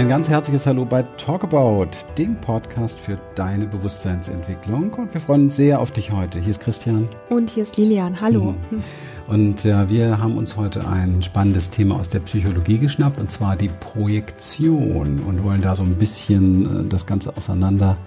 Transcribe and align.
Ein 0.00 0.08
ganz 0.08 0.30
herzliches 0.30 0.66
Hallo 0.66 0.86
bei 0.86 1.02
Talkabout, 1.18 1.90
dem 2.16 2.34
Podcast 2.36 2.98
für 2.98 3.18
deine 3.34 3.66
Bewusstseinsentwicklung. 3.66 4.94
Und 4.94 5.12
wir 5.12 5.20
freuen 5.20 5.44
uns 5.44 5.56
sehr 5.56 5.78
auf 5.78 5.92
dich 5.92 6.10
heute. 6.10 6.40
Hier 6.40 6.52
ist 6.52 6.60
Christian. 6.60 7.06
Und 7.28 7.50
hier 7.50 7.64
ist 7.64 7.76
Lilian. 7.76 8.18
Hallo. 8.18 8.54
Mhm. 8.70 8.82
Und 9.26 9.66
äh, 9.66 9.90
wir 9.90 10.18
haben 10.18 10.38
uns 10.38 10.56
heute 10.56 10.88
ein 10.88 11.20
spannendes 11.20 11.68
Thema 11.68 11.96
aus 11.96 12.08
der 12.08 12.20
Psychologie 12.20 12.78
geschnappt, 12.78 13.20
und 13.20 13.30
zwar 13.30 13.56
die 13.56 13.68
Projektion. 13.68 15.20
Und 15.20 15.44
wollen 15.44 15.60
da 15.60 15.76
so 15.76 15.82
ein 15.82 15.96
bisschen 15.96 16.86
äh, 16.86 16.88
das 16.88 17.04
Ganze 17.04 17.36
auseinander 17.36 17.98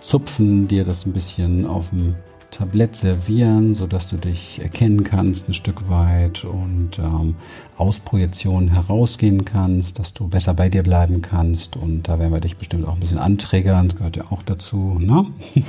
zupfen, 0.00 0.68
dir 0.68 0.84
das 0.84 1.04
ein 1.04 1.12
bisschen 1.12 1.66
auf 1.66 1.90
dem 1.90 2.14
Tablett 2.50 2.96
servieren, 2.96 3.74
sodass 3.74 4.08
du 4.08 4.16
dich 4.16 4.60
erkennen 4.62 5.04
kannst 5.04 5.48
ein 5.50 5.52
Stück 5.52 5.90
weit 5.90 6.46
und 6.46 6.98
ähm, 6.98 7.34
aus 7.78 7.98
Projektionen 7.98 8.72
herausgehen 8.72 9.44
kannst, 9.44 9.98
dass 9.98 10.14
du 10.14 10.28
besser 10.28 10.54
bei 10.54 10.68
dir 10.68 10.82
bleiben 10.82 11.20
kannst. 11.20 11.76
Und 11.76 12.04
da 12.04 12.18
werden 12.18 12.32
wir 12.32 12.40
dich 12.40 12.56
bestimmt 12.56 12.86
auch 12.86 12.94
ein 12.94 13.00
bisschen 13.00 13.18
anträgern, 13.18 13.88
das 13.88 13.98
gehört 13.98 14.16
ja 14.16 14.24
auch 14.30 14.42
dazu. 14.42 14.98
Ne? 14.98 15.26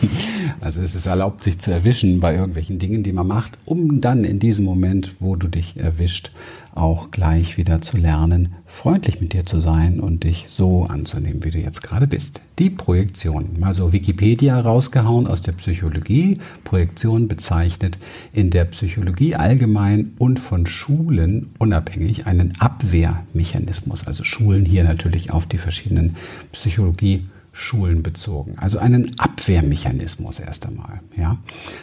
Also 0.60 0.82
es 0.82 0.96
ist 0.96 1.06
erlaubt, 1.06 1.44
sich 1.44 1.60
zu 1.60 1.72
erwischen 1.72 2.20
bei 2.20 2.36
irgendwelchen 2.36 2.80
Dingen, 2.80 3.04
die 3.04 3.14
man 3.14 3.28
macht, 3.28 3.58
um 3.66 4.02
dann 4.02 4.24
in 4.24 4.40
diesem 4.40 4.66
Moment, 4.66 5.16
wo 5.20 5.36
du 5.36 5.48
dich 5.48 5.78
erwischt, 5.78 6.32
auch 6.74 7.12
gleich 7.12 7.58
wieder 7.58 7.82
zu 7.82 7.98
lernen, 7.98 8.56
freundlich 8.66 9.20
mit 9.20 9.34
dir 9.34 9.46
zu 9.46 9.60
sein 9.60 10.00
und 10.00 10.24
dich 10.24 10.46
so 10.50 10.84
anzunehmen, 10.86 11.44
wie 11.44 11.52
du 11.52 11.58
jetzt 11.58 11.82
gerade 11.82 12.08
bist. 12.08 12.42
Die 12.60 12.70
Projektion. 12.70 13.60
Mal 13.60 13.74
so 13.74 13.94
Wikipedia 13.94 14.60
rausgehauen 14.60 15.28
aus 15.28 15.42
der 15.42 15.54
Psychologie. 15.54 16.40
Projektion 16.64 17.28
bezeichnet 17.28 17.98
in 18.34 18.50
der 18.50 18.66
Psychologie 18.66 19.36
allgemein 19.36 20.14
und 20.18 20.40
von 20.40 20.66
Schulen 20.66 21.52
unabhängig 21.60 21.97
einen 22.26 22.54
Abwehrmechanismus. 22.60 24.08
Also 24.08 24.24
Schulen 24.24 24.66
hier 24.66 24.84
natürlich 24.84 25.32
auf 25.32 25.46
die 25.46 25.58
verschiedenen 25.58 26.16
Psychologie 26.52 27.28
Schulen 27.58 28.04
bezogen. 28.04 28.54
Also 28.58 28.78
einen 28.78 29.12
Abwehrmechanismus 29.18 30.40
erst 30.40 30.68
einmal. 30.68 31.02
Ja. 31.18 31.38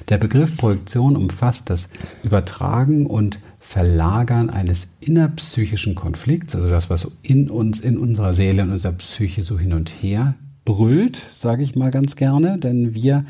Der 0.08 0.18
Begriff 0.18 0.56
Projektion 0.56 1.16
umfasst 1.16 1.68
das 1.68 1.88
Übertragen 2.22 3.06
und 3.06 3.40
Verlagern 3.58 4.50
eines 4.50 4.88
innerpsychischen 5.00 5.94
Konflikts, 5.94 6.54
also 6.54 6.68
das, 6.68 6.90
was 6.90 7.10
in 7.22 7.50
uns, 7.50 7.80
in 7.80 7.98
unserer 7.98 8.34
Seele, 8.34 8.62
in 8.62 8.70
unserer 8.70 8.92
Psyche 8.92 9.42
so 9.42 9.58
hin 9.58 9.72
und 9.72 9.88
her 9.88 10.34
brüllt, 10.64 11.22
sage 11.32 11.64
ich 11.64 11.74
mal 11.74 11.90
ganz 11.90 12.14
gerne, 12.14 12.58
denn 12.58 12.94
wir 12.94 13.24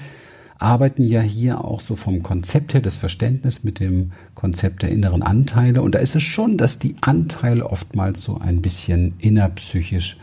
arbeiten 0.59 1.05
ja 1.05 1.21
hier 1.21 1.65
auch 1.65 1.81
so 1.81 1.97
vom 1.97 2.23
Konzept 2.23 2.75
her 2.75 2.81
des 2.81 2.95
Verständnisses 2.95 3.65
mit 3.65 3.81
dem 3.81 4.13
Konzept 4.35 4.83
der 4.83 4.91
inneren 4.91 5.23
Anteile. 5.23 5.83
Und 5.83 5.95
da 5.95 5.99
ist 5.99 6.15
es 6.15 6.23
schon, 6.23 6.57
dass 6.57 6.79
die 6.79 6.97
Anteile 7.01 7.67
oftmals 7.69 8.23
so 8.23 8.39
ein 8.39 8.63
bisschen 8.63 9.15
innerpsychisch 9.19 10.17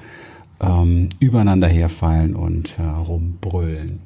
ähm, 0.62 1.10
übereinander 1.20 1.68
herfallen 1.68 2.36
und 2.36 2.78
herumbrüllen. 2.78 4.00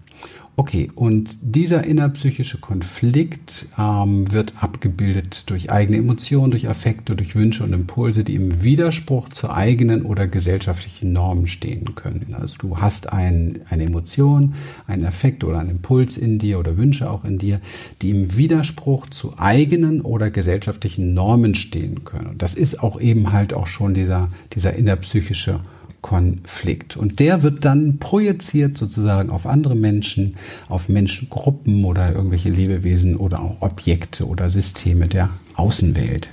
Okay, 0.58 0.90
und 0.96 1.38
dieser 1.42 1.84
innerpsychische 1.84 2.60
Konflikt 2.60 3.66
ähm, 3.78 4.32
wird 4.32 4.54
abgebildet 4.62 5.50
durch 5.50 5.70
eigene 5.70 5.98
Emotionen, 5.98 6.52
durch 6.52 6.70
Affekte, 6.70 7.18
durch 7.18 7.36
Wünsche 7.36 7.66
und 7.66 7.74
Impulse, 7.74 8.24
die 8.24 8.36
im 8.36 8.64
Widerspruch 8.64 9.28
zu 9.28 9.50
eigenen 9.50 10.04
oder 10.04 10.28
gesellschaftlichen 10.28 11.12
Normen 11.12 11.48
stehen 11.48 11.96
können. 11.96 12.34
Also 12.40 12.56
du 12.58 12.78
hast 12.78 13.12
ein, 13.12 13.62
eine 13.70 13.84
Emotion, 13.84 14.54
einen 14.88 15.06
Affekt 15.06 15.44
oder 15.44 15.60
einen 15.60 15.72
Impuls 15.72 16.18
in 16.18 16.40
dir 16.40 16.58
oder 16.58 16.78
Wünsche 16.78 17.10
auch 17.10 17.26
in 17.26 17.38
dir, 17.38 17.60
die 18.02 18.12
im 18.12 18.38
Widerspruch 18.38 19.08
zu 19.08 19.38
eigenen 19.38 20.00
oder 20.00 20.32
gesellschaftlichen 20.32 21.14
Normen 21.14 21.56
stehen 21.56 22.06
können. 22.06 22.28
Und 22.28 22.42
das 22.42 22.56
ist 22.56 22.82
auch 22.82 23.02
eben 23.02 23.34
halt 23.34 23.54
auch 23.54 23.68
schon 23.68 23.94
dieser, 23.94 24.30
dieser 24.54 24.74
innerpsychische 24.74 25.52
Konflikt. 25.52 25.75
Konflikt. 26.06 26.98
Und 26.98 27.20
der 27.20 27.42
wird 27.42 27.66
dann 27.66 27.98
projiziert 27.98 28.78
sozusagen 28.78 29.32
auf 29.32 29.48
andere 29.48 29.76
Menschen, 29.76 30.36
auf 30.70 30.88
Menschengruppen 30.88 31.84
oder 31.84 32.14
irgendwelche 32.14 32.52
Lebewesen 32.52 33.18
oder 33.18 33.42
auch 33.42 33.64
Objekte 33.64 34.28
oder 34.28 34.52
Systeme 34.52 35.08
der 35.08 35.30
Außenwelt. 35.56 36.30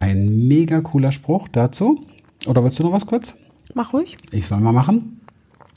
Ein 0.00 0.48
mega 0.48 0.80
cooler 0.80 1.12
Spruch 1.12 1.46
dazu. 1.46 2.04
Oder 2.44 2.64
willst 2.64 2.80
du 2.80 2.82
noch 2.82 2.90
was 2.90 3.06
kurz? 3.06 3.34
Mach 3.72 3.92
ruhig. 3.92 4.16
Ich 4.32 4.48
soll 4.48 4.58
mal 4.58 4.72
machen. 4.72 5.20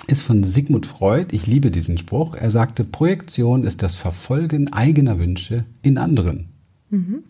Ist 0.08 0.24
von 0.24 0.44
Sigmund 0.44 0.88
Freud. 0.88 1.28
Ich 1.30 1.46
liebe 1.46 1.70
diesen 1.70 2.00
Spruch. 2.00 2.34
Er 2.34 2.50
sagte, 2.50 2.84
Projektion 2.84 3.66
ist 3.66 3.84
das 3.84 3.94
Verfolgen 3.94 4.74
eigener 4.74 5.20
Wünsche 5.20 5.66
in 5.84 6.00
anderen. 6.00 6.48
Mhm. 6.90 7.24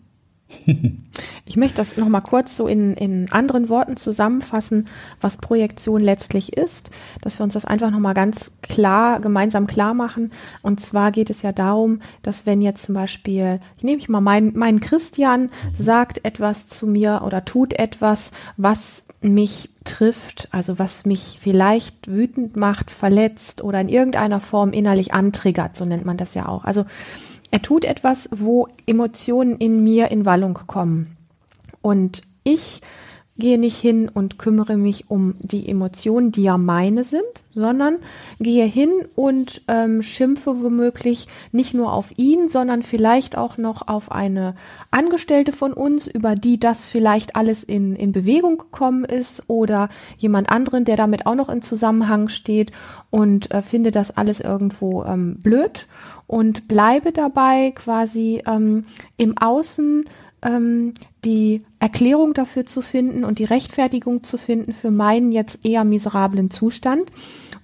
Ich 1.48 1.56
möchte 1.56 1.76
das 1.76 1.96
nochmal 1.96 2.22
kurz 2.22 2.56
so 2.56 2.66
in, 2.66 2.94
in 2.94 3.30
anderen 3.30 3.68
Worten 3.68 3.96
zusammenfassen, 3.96 4.86
was 5.20 5.36
Projektion 5.36 6.00
letztlich 6.02 6.56
ist, 6.56 6.90
dass 7.20 7.38
wir 7.38 7.44
uns 7.44 7.54
das 7.54 7.64
einfach 7.64 7.90
nochmal 7.90 8.14
ganz 8.14 8.50
klar, 8.62 9.20
gemeinsam 9.20 9.66
klar 9.66 9.94
machen. 9.94 10.32
Und 10.62 10.80
zwar 10.80 11.12
geht 11.12 11.30
es 11.30 11.42
ja 11.42 11.52
darum, 11.52 12.00
dass 12.22 12.46
wenn 12.46 12.62
jetzt 12.62 12.84
zum 12.84 12.94
Beispiel, 12.94 13.60
ich 13.76 13.84
nehme 13.84 13.98
ich 13.98 14.08
mal 14.08 14.20
meinen, 14.20 14.56
meinen 14.56 14.80
Christian, 14.80 15.42
mhm. 15.42 15.48
sagt 15.78 16.24
etwas 16.24 16.66
zu 16.68 16.86
mir 16.86 17.22
oder 17.24 17.44
tut 17.44 17.72
etwas, 17.72 18.32
was 18.56 19.02
mich 19.20 19.70
trifft, 19.84 20.48
also 20.50 20.78
was 20.78 21.06
mich 21.06 21.38
vielleicht 21.40 22.08
wütend 22.08 22.56
macht, 22.56 22.90
verletzt 22.90 23.62
oder 23.62 23.80
in 23.80 23.88
irgendeiner 23.88 24.40
Form 24.40 24.72
innerlich 24.72 25.14
antriggert, 25.14 25.76
so 25.76 25.84
nennt 25.84 26.04
man 26.04 26.16
das 26.16 26.34
ja 26.34 26.48
auch. 26.48 26.64
Also 26.64 26.84
er 27.50 27.62
tut 27.62 27.84
etwas, 27.84 28.28
wo 28.32 28.68
Emotionen 28.86 29.56
in 29.56 29.82
mir 29.82 30.10
in 30.10 30.26
Wallung 30.26 30.54
kommen. 30.54 31.16
Und 31.82 32.22
ich 32.44 32.80
gehe 33.38 33.58
nicht 33.58 33.76
hin 33.76 34.10
und 34.12 34.38
kümmere 34.38 34.76
mich 34.76 35.10
um 35.10 35.34
die 35.40 35.68
Emotionen, 35.68 36.32
die 36.32 36.42
ja 36.42 36.56
meine 36.56 37.04
sind, 37.04 37.22
sondern 37.52 37.98
gehe 38.40 38.64
hin 38.64 38.90
und 39.14 39.62
ähm, 39.68 40.02
schimpfe 40.02 40.62
womöglich 40.62 41.26
nicht 41.52 41.74
nur 41.74 41.92
auf 41.92 42.12
ihn, 42.16 42.48
sondern 42.48 42.82
vielleicht 42.82 43.36
auch 43.36 43.58
noch 43.58 43.88
auf 43.88 44.10
eine 44.10 44.54
Angestellte 44.90 45.52
von 45.52 45.72
uns, 45.72 46.06
über 46.06 46.34
die 46.34 46.58
das 46.58 46.86
vielleicht 46.86 47.36
alles 47.36 47.62
in, 47.62 47.94
in 47.94 48.12
Bewegung 48.12 48.58
gekommen 48.58 49.04
ist 49.04 49.48
oder 49.48 49.90
jemand 50.16 50.50
anderen, 50.50 50.84
der 50.84 50.96
damit 50.96 51.26
auch 51.26 51.34
noch 51.34 51.48
in 51.48 51.62
Zusammenhang 51.62 52.28
steht 52.28 52.72
und 53.10 53.50
äh, 53.50 53.60
finde 53.60 53.90
das 53.90 54.16
alles 54.16 54.40
irgendwo 54.40 55.04
ähm, 55.04 55.36
blöd 55.42 55.86
und 56.26 56.68
bleibe 56.68 57.12
dabei 57.12 57.72
quasi 57.74 58.42
ähm, 58.46 58.84
im 59.16 59.36
Außen 59.38 60.04
ähm, 60.42 60.94
die 61.26 61.64
Erklärung 61.80 62.32
dafür 62.32 62.64
zu 62.64 62.80
finden 62.80 63.24
und 63.24 63.38
die 63.40 63.44
Rechtfertigung 63.44 64.22
zu 64.22 64.38
finden 64.38 64.72
für 64.72 64.90
meinen 64.90 65.32
jetzt 65.32 65.66
eher 65.66 65.84
miserablen 65.84 66.50
Zustand. 66.50 67.10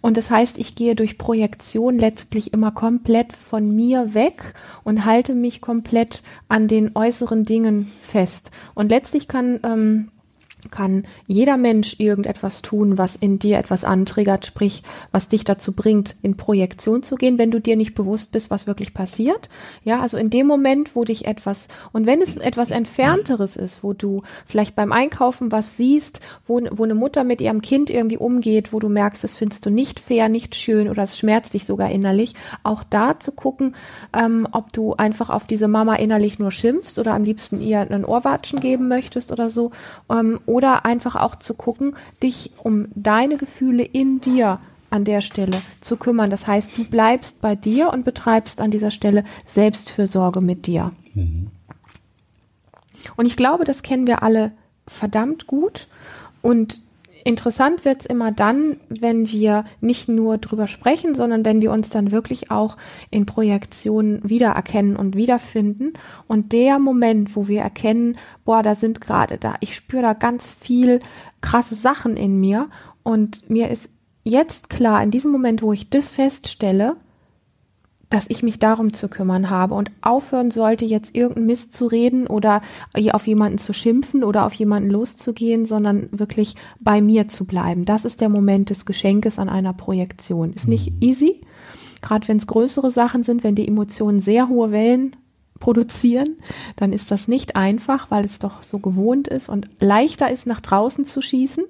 Und 0.01 0.17
das 0.17 0.31
heißt, 0.31 0.59
ich 0.59 0.75
gehe 0.75 0.97
durch 0.97 1.17
Projektion 1.17 1.97
letztlich 1.99 2.53
immer 2.53 2.73
komplett 2.73 3.33
von 3.33 3.75
mir 3.75 4.15
weg 4.15 4.55
und 4.83 5.05
halte 5.05 5.33
mich 5.35 5.61
komplett 5.61 6.25
an 6.49 6.67
den 6.67 6.97
äußeren 6.97 7.45
Dingen 7.45 7.87
fest. 8.03 8.51
Und 8.75 8.91
letztlich 8.91 9.29
kann 9.29 9.61
ähm, 9.63 10.09
kann 10.71 11.05
jeder 11.27 11.57
Mensch 11.57 11.97
irgendetwas 11.99 12.63
tun, 12.63 12.99
was 12.99 13.17
in 13.17 13.39
dir 13.39 13.59
etwas 13.59 13.85
antriggert, 13.85 14.47
sprich, 14.47 14.83
was 15.11 15.29
dich 15.29 15.45
dazu 15.45 15.73
bringt, 15.73 16.17
in 16.23 16.37
Projektion 16.37 17.03
zu 17.03 17.17
gehen, 17.17 17.39
wenn 17.39 17.51
du 17.51 17.61
dir 17.61 17.77
nicht 17.77 17.95
bewusst 17.95 18.33
bist, 18.33 18.51
was 18.51 18.67
wirklich 18.67 18.95
passiert. 18.95 19.49
Ja, 19.85 20.01
also 20.01 20.17
in 20.17 20.31
dem 20.31 20.47
Moment, 20.47 20.95
wo 20.95 21.05
dich 21.05 21.27
etwas, 21.27 21.69
und 21.93 22.07
wenn 22.07 22.23
es 22.23 22.37
etwas 22.37 22.71
Entfernteres 22.71 23.57
ist, 23.57 23.83
wo 23.83 23.93
du 23.93 24.23
vielleicht 24.47 24.75
beim 24.75 24.93
Einkaufen 24.93 25.53
was 25.53 25.77
siehst, 25.77 26.21
wo, 26.47 26.61
wo 26.71 26.85
eine 26.85 26.95
Mutter 26.95 27.25
mit 27.25 27.41
ihrem 27.41 27.61
Kind 27.61 27.91
irgendwie 27.91 28.19
umgeht, 28.19 28.73
wo 28.73 28.79
du 28.79 28.89
merkst, 28.89 29.25
das 29.25 29.37
findest 29.37 29.67
du 29.67 29.71
nicht 29.71 30.01
fair, 30.01 30.29
nicht 30.29 30.55
schön 30.55 30.89
oder 30.89 31.03
es 31.03 31.19
schmerzt 31.19 31.55
dich 31.55 31.65
sogar 31.65 31.91
innerlich, 31.91 32.35
auch 32.63 32.85
da 32.85 33.19
zu 33.19 33.33
gucken, 33.33 33.75
ähm, 34.17 34.47
ob 34.53 34.73
du 34.73 34.95
einfach 34.95 35.31
auf 35.31 35.47
diese 35.47 35.69
Mama 35.69 35.97
innerlich 35.97 36.39
nur 36.39 36.51
schimpfst 36.51 36.99
oder 36.99 37.15
am 37.15 37.25
liebsten 37.25 37.61
ihr 37.61 37.81
einen 37.81 38.05
Ohrwatschen 38.05 38.61
geben 38.61 38.89
möchtest 38.89 39.33
oder 39.33 39.51
so, 39.51 39.71
ähm, 40.11 40.41
oder 40.53 40.85
einfach 40.85 41.17
auch 41.17 41.37
zu 41.37 41.55
gucken, 41.55 41.97
dich 42.23 42.53
um 42.59 42.89
deine 42.95 43.39
Gefühle 43.39 43.83
in 43.83 44.21
dir 44.21 44.61
an 44.91 45.05
der 45.05 45.23
Stelle 45.23 45.63
zu 45.81 45.97
kümmern. 45.97 46.29
Das 46.29 46.47
heißt, 46.47 46.77
du 46.77 46.85
bleibst 46.85 47.41
bei 47.41 47.57
dir 47.57 47.91
und 47.93 48.05
betreibst 48.05 48.61
an 48.61 48.71
dieser 48.71 48.91
Stelle 48.91 49.25
Selbstfürsorge 49.47 50.43
mit 50.43 50.67
dir. 50.67 50.93
Mhm. 51.15 51.51
Und 53.17 53.27
ich 53.27 53.37
glaube, 53.37 53.65
das 53.65 53.83
kennen 53.83 54.07
wir 54.07 54.23
alle 54.23 54.53
verdammt 54.87 55.47
gut. 55.47 55.89
Und 56.43 56.81
Interessant 57.25 57.85
wird 57.85 58.01
es 58.01 58.07
immer 58.07 58.33
dann, 58.33 58.79
wenn 58.89 59.31
wir 59.31 59.65
nicht 59.81 60.09
nur 60.09 60.39
drüber 60.39 60.67
sprechen, 60.67 61.15
sondern 61.15 61.45
wenn 61.45 61.63
wir 61.63 61.71
uns 61.71 61.91
dann 61.91 62.11
wirklich 62.11 62.51
auch 62.51 62.77
in 63.11 63.27
Projektionen 63.27 64.29
wiedererkennen 64.29 64.97
und 64.97 65.17
wiederfinden. 65.17 65.93
Und 66.27 66.53
der 66.53 66.79
Moment, 66.79 67.37
wo 67.37 67.47
wir 67.47 67.61
erkennen, 67.61 68.17
boah, 68.45 68.63
da 68.63 68.75
sind 68.75 69.01
gerade 69.01 69.39
da, 69.39 69.55
ich 69.61 69.77
spüre 69.77 70.03
da 70.03 70.13
ganz 70.15 70.51
viel 70.51 71.01
krasse 71.41 71.75
Sachen 71.75 72.17
in 72.17 72.41
mir 72.41 72.69
und 73.03 73.49
mir 73.51 73.71
ist 73.71 73.91
jetzt 74.25 74.71
klar, 74.71 75.03
in 75.03 75.11
diesem 75.11 75.33
Moment, 75.33 75.63
wo 75.63 75.73
ich 75.73 75.91
das 75.91 76.11
feststelle, 76.11 76.97
dass 78.13 78.27
ich 78.29 78.43
mich 78.43 78.59
darum 78.59 78.93
zu 78.93 79.09
kümmern 79.09 79.49
habe 79.49 79.75
und 79.75 79.91
aufhören 80.03 80.51
sollte, 80.51 80.85
jetzt 80.85 81.17
irgendeinen 81.17 81.47
Mist 81.47 81.75
zu 81.75 81.87
reden 81.87 82.27
oder 82.27 82.61
auf 83.13 83.27
jemanden 83.27 83.59
zu 83.59 83.73
schimpfen 83.73 84.23
oder 84.23 84.45
auf 84.45 84.53
jemanden 84.53 84.91
loszugehen, 84.91 85.65
sondern 85.65 86.09
wirklich 86.11 86.55
bei 86.79 87.01
mir 87.01 87.29
zu 87.29 87.47
bleiben. 87.47 87.87
Das 87.87 88.05
ist 88.05 88.21
der 88.21 88.29
Moment 88.29 88.69
des 88.69 88.85
Geschenkes 88.85 89.39
an 89.39 89.49
einer 89.49 89.73
Projektion. 89.73 90.53
Ist 90.53 90.69
nicht 90.69 90.93
mhm. 90.93 90.99
easy, 91.01 91.41
gerade 92.03 92.29
wenn 92.29 92.37
es 92.37 92.47
größere 92.47 92.91
Sachen 92.91 93.23
sind, 93.23 93.45
wenn 93.45 93.55
die 93.55 93.67
Emotionen 93.67 94.21
sehr 94.21 94.49
hohe 94.49 94.73
Wellen 94.73 95.17
produzieren, 95.59 96.37
dann 96.77 96.93
ist 96.93 97.11
das 97.11 97.29
nicht 97.29 97.57
einfach, 97.57 98.11
weil 98.11 98.25
es 98.25 98.41
doch 98.41 98.63
so 98.63 98.79
gewohnt 98.79 99.29
ist 99.29 99.49
und 99.49 99.71
leichter 99.79 100.31
ist, 100.31 100.47
nach 100.47 100.61
draußen 100.61 101.05
zu 101.05 101.23
schießen. 101.23 101.65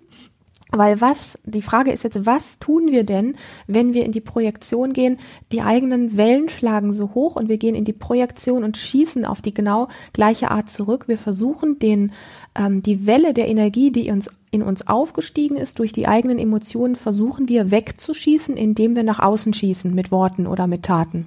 Weil 0.75 1.03
was, 1.03 1.39
die 1.45 1.61
Frage 1.61 1.93
ist 1.93 2.03
jetzt, 2.03 2.25
was 2.25 2.59
tun 2.59 2.89
wir 2.91 3.05
denn, 3.05 3.37
wenn 3.67 3.93
wir 3.93 4.07
in 4.07 4.13
die 4.13 4.23
Projektion 4.23 4.95
gehen? 4.95 5.19
Die 5.53 5.61
eigenen 5.61 6.17
Wellen 6.17 6.49
schlagen 6.49 6.95
so 6.95 7.13
hoch 7.15 7.37
und 7.37 7.51
wir 7.51 7.59
gehen 7.59 7.75
in 7.75 7.85
die 7.85 7.93
Projektion 7.93 8.65
und 8.65 8.79
schießen 8.79 9.27
auf 9.27 9.43
die 9.43 9.53
genau 9.53 9.89
gleiche 10.15 10.51
Art 10.51 10.71
zurück. 10.71 11.09
Wir 11.09 11.19
versuchen 11.19 11.79
den, 11.79 12.13
ähm, 12.55 12.83
die 12.83 13.07
Welle 13.07 13.35
der 13.35 13.49
Energie, 13.49 13.93
die 13.93 14.11
uns 14.11 14.31
in 14.51 14.63
uns 14.63 14.87
aufgestiegen 14.87 15.57
ist, 15.57 15.79
durch 15.79 15.93
die 15.93 16.09
eigenen 16.09 16.39
Emotionen 16.39 16.97
versuchen 16.97 17.49
wir 17.49 17.71
wegzuschießen, 17.71 18.57
indem 18.57 18.95
wir 18.95 19.03
nach 19.03 19.19
außen 19.19 19.53
schießen 19.53 19.95
mit 19.95 20.11
Worten 20.11 20.47
oder 20.47 20.67
mit 20.67 20.85
Taten. 20.85 21.27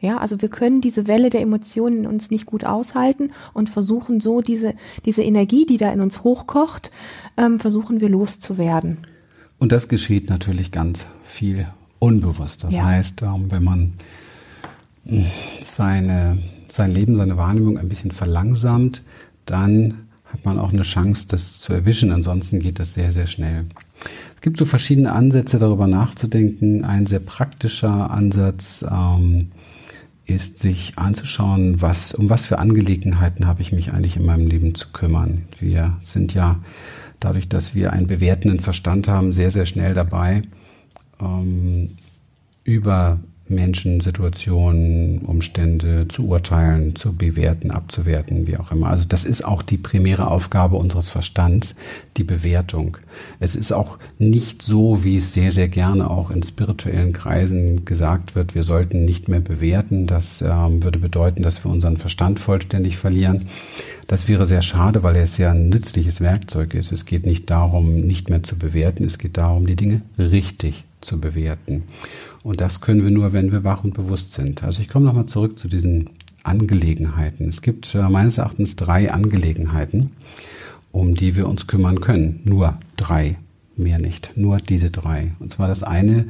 Ja, 0.00 0.16
also 0.16 0.40
wir 0.40 0.48
können 0.48 0.80
diese 0.80 1.06
Welle 1.06 1.28
der 1.28 1.42
Emotionen 1.42 1.98
in 1.98 2.06
uns 2.06 2.30
nicht 2.30 2.46
gut 2.46 2.64
aushalten 2.64 3.32
und 3.52 3.68
versuchen 3.68 4.20
so 4.20 4.40
diese, 4.40 4.74
diese 5.04 5.22
Energie, 5.22 5.66
die 5.66 5.76
da 5.76 5.92
in 5.92 6.00
uns 6.00 6.24
hochkocht, 6.24 6.90
ähm, 7.36 7.60
versuchen 7.60 8.00
wir 8.00 8.08
loszuwerden. 8.08 8.98
Und 9.58 9.72
das 9.72 9.88
geschieht 9.88 10.30
natürlich 10.30 10.72
ganz 10.72 11.04
viel 11.22 11.66
unbewusst. 11.98 12.64
Das 12.64 12.72
ja. 12.72 12.84
heißt, 12.84 13.22
ähm, 13.22 13.50
wenn 13.50 13.62
man 13.62 13.92
hm, 15.06 15.26
seine, 15.60 16.38
sein 16.70 16.94
Leben, 16.94 17.16
seine 17.16 17.36
Wahrnehmung 17.36 17.76
ein 17.76 17.90
bisschen 17.90 18.10
verlangsamt, 18.10 19.02
dann 19.44 20.06
hat 20.24 20.44
man 20.46 20.58
auch 20.58 20.72
eine 20.72 20.82
Chance, 20.82 21.26
das 21.28 21.58
zu 21.58 21.74
erwischen. 21.74 22.10
Ansonsten 22.10 22.60
geht 22.60 22.78
das 22.78 22.94
sehr, 22.94 23.12
sehr 23.12 23.26
schnell. 23.26 23.66
Es 24.34 24.40
gibt 24.40 24.56
so 24.56 24.64
verschiedene 24.64 25.12
Ansätze, 25.12 25.58
darüber 25.58 25.86
nachzudenken. 25.86 26.84
Ein 26.84 27.04
sehr 27.04 27.20
praktischer 27.20 28.10
Ansatz 28.10 28.82
ähm, 28.90 29.50
ist, 30.30 30.58
sich 30.58 30.94
anzuschauen, 30.96 31.82
was, 31.82 32.12
um 32.12 32.30
was 32.30 32.46
für 32.46 32.58
Angelegenheiten 32.58 33.46
habe 33.46 33.62
ich 33.62 33.72
mich 33.72 33.92
eigentlich 33.92 34.16
in 34.16 34.24
meinem 34.24 34.46
Leben 34.46 34.74
zu 34.74 34.88
kümmern. 34.92 35.46
Wir 35.58 35.98
sind 36.02 36.34
ja 36.34 36.60
dadurch, 37.18 37.48
dass 37.48 37.74
wir 37.74 37.92
einen 37.92 38.06
bewertenden 38.06 38.60
Verstand 38.60 39.08
haben, 39.08 39.32
sehr, 39.32 39.50
sehr 39.50 39.66
schnell 39.66 39.94
dabei, 39.94 40.42
ähm, 41.20 41.96
über 42.64 43.20
Menschen, 43.50 44.00
Situationen, 44.00 45.18
Umstände 45.18 46.06
zu 46.08 46.26
urteilen, 46.28 46.96
zu 46.96 47.12
bewerten, 47.12 47.70
abzuwerten, 47.70 48.46
wie 48.46 48.56
auch 48.56 48.72
immer. 48.72 48.88
Also 48.88 49.04
das 49.08 49.24
ist 49.24 49.44
auch 49.44 49.62
die 49.62 49.76
primäre 49.76 50.30
Aufgabe 50.30 50.76
unseres 50.76 51.08
Verstands, 51.08 51.74
die 52.16 52.24
Bewertung. 52.24 52.96
Es 53.38 53.54
ist 53.54 53.72
auch 53.72 53.98
nicht 54.18 54.62
so, 54.62 55.04
wie 55.04 55.16
es 55.16 55.32
sehr, 55.32 55.50
sehr 55.50 55.68
gerne 55.68 56.10
auch 56.10 56.30
in 56.30 56.42
spirituellen 56.42 57.12
Kreisen 57.12 57.84
gesagt 57.84 58.34
wird, 58.34 58.54
wir 58.54 58.62
sollten 58.62 59.04
nicht 59.04 59.28
mehr 59.28 59.40
bewerten. 59.40 60.06
Das 60.06 60.42
ähm, 60.42 60.82
würde 60.82 60.98
bedeuten, 60.98 61.42
dass 61.42 61.64
wir 61.64 61.70
unseren 61.70 61.96
Verstand 61.96 62.40
vollständig 62.40 62.96
verlieren. 62.96 63.48
Das 64.06 64.28
wäre 64.28 64.46
sehr 64.46 64.62
schade, 64.62 65.02
weil 65.02 65.16
er 65.16 65.26
sehr 65.26 65.52
ein 65.52 65.68
nützliches 65.68 66.20
Werkzeug 66.20 66.74
ist. 66.74 66.90
Es 66.90 67.06
geht 67.06 67.26
nicht 67.26 67.48
darum, 67.48 68.00
nicht 68.00 68.28
mehr 68.28 68.42
zu 68.42 68.56
bewerten, 68.56 69.04
es 69.04 69.18
geht 69.18 69.36
darum, 69.36 69.66
die 69.66 69.76
Dinge 69.76 70.02
richtig 70.18 70.84
zu 71.00 71.20
bewerten. 71.20 71.84
Und 72.42 72.60
das 72.60 72.80
können 72.80 73.04
wir 73.04 73.10
nur, 73.10 73.32
wenn 73.32 73.52
wir 73.52 73.64
wach 73.64 73.84
und 73.84 73.94
bewusst 73.94 74.32
sind. 74.32 74.62
Also 74.64 74.80
ich 74.80 74.88
komme 74.88 75.06
nochmal 75.06 75.26
zurück 75.26 75.58
zu 75.58 75.68
diesen 75.68 76.10
Angelegenheiten. 76.42 77.48
Es 77.48 77.62
gibt 77.62 77.94
äh, 77.94 78.08
meines 78.08 78.38
Erachtens 78.38 78.76
drei 78.76 79.12
Angelegenheiten, 79.12 80.12
um 80.92 81.14
die 81.14 81.36
wir 81.36 81.48
uns 81.48 81.66
kümmern 81.66 82.00
können. 82.00 82.40
Nur 82.44 82.78
drei, 82.96 83.36
mehr 83.76 83.98
nicht. 83.98 84.32
Nur 84.36 84.58
diese 84.58 84.90
drei. 84.90 85.32
Und 85.38 85.52
zwar 85.52 85.68
das 85.68 85.82
eine 85.82 86.26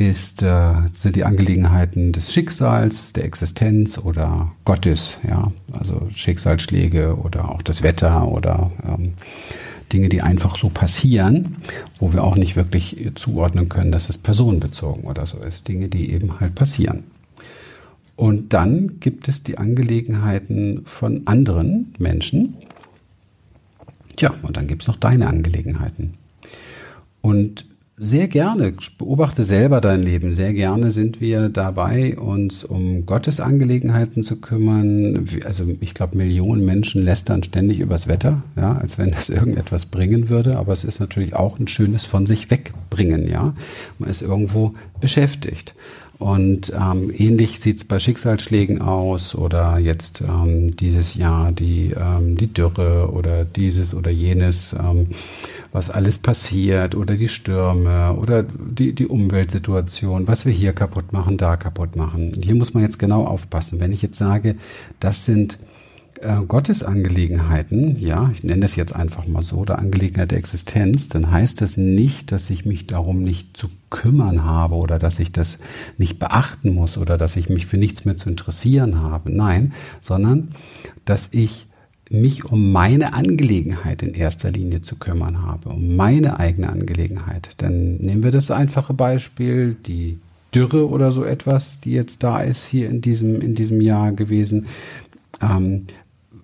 ist, 0.00 0.42
äh, 0.42 0.72
sind 0.94 1.16
die 1.16 1.24
Angelegenheiten 1.24 2.12
des 2.12 2.32
Schicksals, 2.32 3.12
der 3.12 3.24
Existenz 3.24 3.98
oder 3.98 4.52
Gottes, 4.64 5.18
ja, 5.28 5.52
also 5.72 6.08
Schicksalsschläge 6.14 7.16
oder 7.16 7.50
auch 7.50 7.60
das 7.60 7.82
Wetter 7.82 8.26
oder 8.26 8.70
ähm, 8.82 9.12
Dinge, 9.92 10.08
die 10.08 10.22
einfach 10.22 10.56
so 10.56 10.68
passieren, 10.68 11.56
wo 11.98 12.12
wir 12.12 12.24
auch 12.24 12.36
nicht 12.36 12.56
wirklich 12.56 13.10
zuordnen 13.14 13.68
können, 13.68 13.92
dass 13.92 14.08
es 14.08 14.18
personenbezogen 14.18 15.04
oder 15.04 15.26
so 15.26 15.38
ist. 15.38 15.68
Dinge, 15.68 15.88
die 15.88 16.12
eben 16.12 16.40
halt 16.40 16.54
passieren. 16.54 17.04
Und 18.16 18.52
dann 18.52 19.00
gibt 19.00 19.28
es 19.28 19.42
die 19.42 19.56
Angelegenheiten 19.56 20.82
von 20.84 21.22
anderen 21.26 21.94
Menschen. 21.98 22.54
Tja, 24.16 24.34
und 24.42 24.56
dann 24.56 24.66
gibt 24.66 24.82
es 24.82 24.88
noch 24.88 24.96
deine 24.96 25.26
Angelegenheiten. 25.26 26.14
Und 27.22 27.64
sehr 28.02 28.28
gerne, 28.28 28.72
beobachte 28.96 29.44
selber 29.44 29.82
dein 29.82 30.02
Leben, 30.02 30.32
sehr 30.32 30.54
gerne 30.54 30.90
sind 30.90 31.20
wir 31.20 31.50
dabei, 31.50 32.18
uns 32.18 32.64
um 32.64 33.04
Gottes 33.04 33.40
Angelegenheiten 33.40 34.22
zu 34.22 34.40
kümmern. 34.40 35.28
Also 35.44 35.64
ich 35.80 35.92
glaube, 35.92 36.16
Millionen 36.16 36.64
Menschen 36.64 37.04
lästern 37.04 37.42
ständig 37.42 37.78
übers 37.78 38.08
Wetter, 38.08 38.42
ja, 38.56 38.74
als 38.74 38.96
wenn 38.96 39.10
das 39.10 39.28
irgendetwas 39.28 39.84
bringen 39.84 40.30
würde. 40.30 40.56
Aber 40.56 40.72
es 40.72 40.82
ist 40.82 40.98
natürlich 40.98 41.34
auch 41.34 41.58
ein 41.58 41.68
schönes 41.68 42.06
von 42.06 42.24
sich 42.24 42.50
wegbringen, 42.50 43.28
ja. 43.28 43.54
Man 43.98 44.08
ist 44.08 44.22
irgendwo 44.22 44.74
beschäftigt. 45.02 45.74
Und 46.20 46.70
ähm, 46.78 47.10
ähnlich 47.16 47.60
sieht 47.60 47.78
es 47.78 47.84
bei 47.86 47.98
Schicksalsschlägen 47.98 48.82
aus 48.82 49.34
oder 49.34 49.78
jetzt 49.78 50.20
ähm, 50.20 50.76
dieses 50.76 51.14
Jahr 51.14 51.50
die, 51.50 51.94
ähm, 51.96 52.36
die 52.36 52.52
Dürre 52.52 53.10
oder 53.10 53.46
dieses 53.46 53.94
oder 53.94 54.10
jenes, 54.10 54.74
ähm, 54.74 55.06
was 55.72 55.88
alles 55.88 56.18
passiert 56.18 56.94
oder 56.94 57.16
die 57.16 57.28
Stürme 57.28 58.14
oder 58.20 58.42
die, 58.42 58.92
die 58.92 59.06
Umweltsituation, 59.06 60.28
was 60.28 60.44
wir 60.44 60.52
hier 60.52 60.74
kaputt 60.74 61.14
machen, 61.14 61.38
da 61.38 61.56
kaputt 61.56 61.96
machen. 61.96 62.34
Hier 62.38 62.54
muss 62.54 62.74
man 62.74 62.82
jetzt 62.82 62.98
genau 62.98 63.24
aufpassen. 63.24 63.80
Wenn 63.80 63.92
ich 63.92 64.02
jetzt 64.02 64.18
sage, 64.18 64.56
das 65.00 65.24
sind 65.24 65.58
äh, 66.20 66.42
Gottesangelegenheiten, 66.46 67.96
ja, 67.98 68.30
ich 68.32 68.44
nenne 68.44 68.60
das 68.60 68.76
jetzt 68.76 68.94
einfach 68.94 69.26
mal 69.26 69.42
so, 69.42 69.56
oder 69.56 69.78
Angelegenheit 69.78 70.30
der 70.30 70.38
Existenz, 70.38 71.08
dann 71.08 71.30
heißt 71.30 71.60
das 71.60 71.76
nicht, 71.76 72.32
dass 72.32 72.50
ich 72.50 72.64
mich 72.64 72.86
darum 72.86 73.22
nicht 73.22 73.56
zu 73.56 73.70
kümmern 73.88 74.44
habe 74.44 74.74
oder 74.74 74.98
dass 74.98 75.18
ich 75.18 75.32
das 75.32 75.58
nicht 75.98 76.18
beachten 76.18 76.74
muss 76.74 76.98
oder 76.98 77.16
dass 77.16 77.36
ich 77.36 77.48
mich 77.48 77.66
für 77.66 77.78
nichts 77.78 78.04
mehr 78.04 78.16
zu 78.16 78.28
interessieren 78.28 79.00
habe. 79.00 79.30
Nein, 79.30 79.72
sondern 80.00 80.54
dass 81.04 81.32
ich 81.32 81.66
mich 82.10 82.44
um 82.44 82.72
meine 82.72 83.14
Angelegenheit 83.14 84.02
in 84.02 84.14
erster 84.14 84.50
Linie 84.50 84.82
zu 84.82 84.96
kümmern 84.96 85.42
habe, 85.42 85.70
um 85.70 85.96
meine 85.96 86.38
eigene 86.38 86.68
Angelegenheit. 86.68 87.50
Dann 87.58 87.96
nehmen 87.96 88.24
wir 88.24 88.32
das 88.32 88.50
einfache 88.50 88.94
Beispiel, 88.94 89.76
die 89.86 90.18
Dürre 90.54 90.88
oder 90.88 91.12
so 91.12 91.24
etwas, 91.24 91.78
die 91.80 91.92
jetzt 91.92 92.24
da 92.24 92.40
ist 92.40 92.66
hier 92.66 92.90
in 92.90 93.00
diesem, 93.00 93.40
in 93.40 93.54
diesem 93.54 93.80
Jahr 93.80 94.12
gewesen. 94.12 94.66
Ähm, 95.40 95.86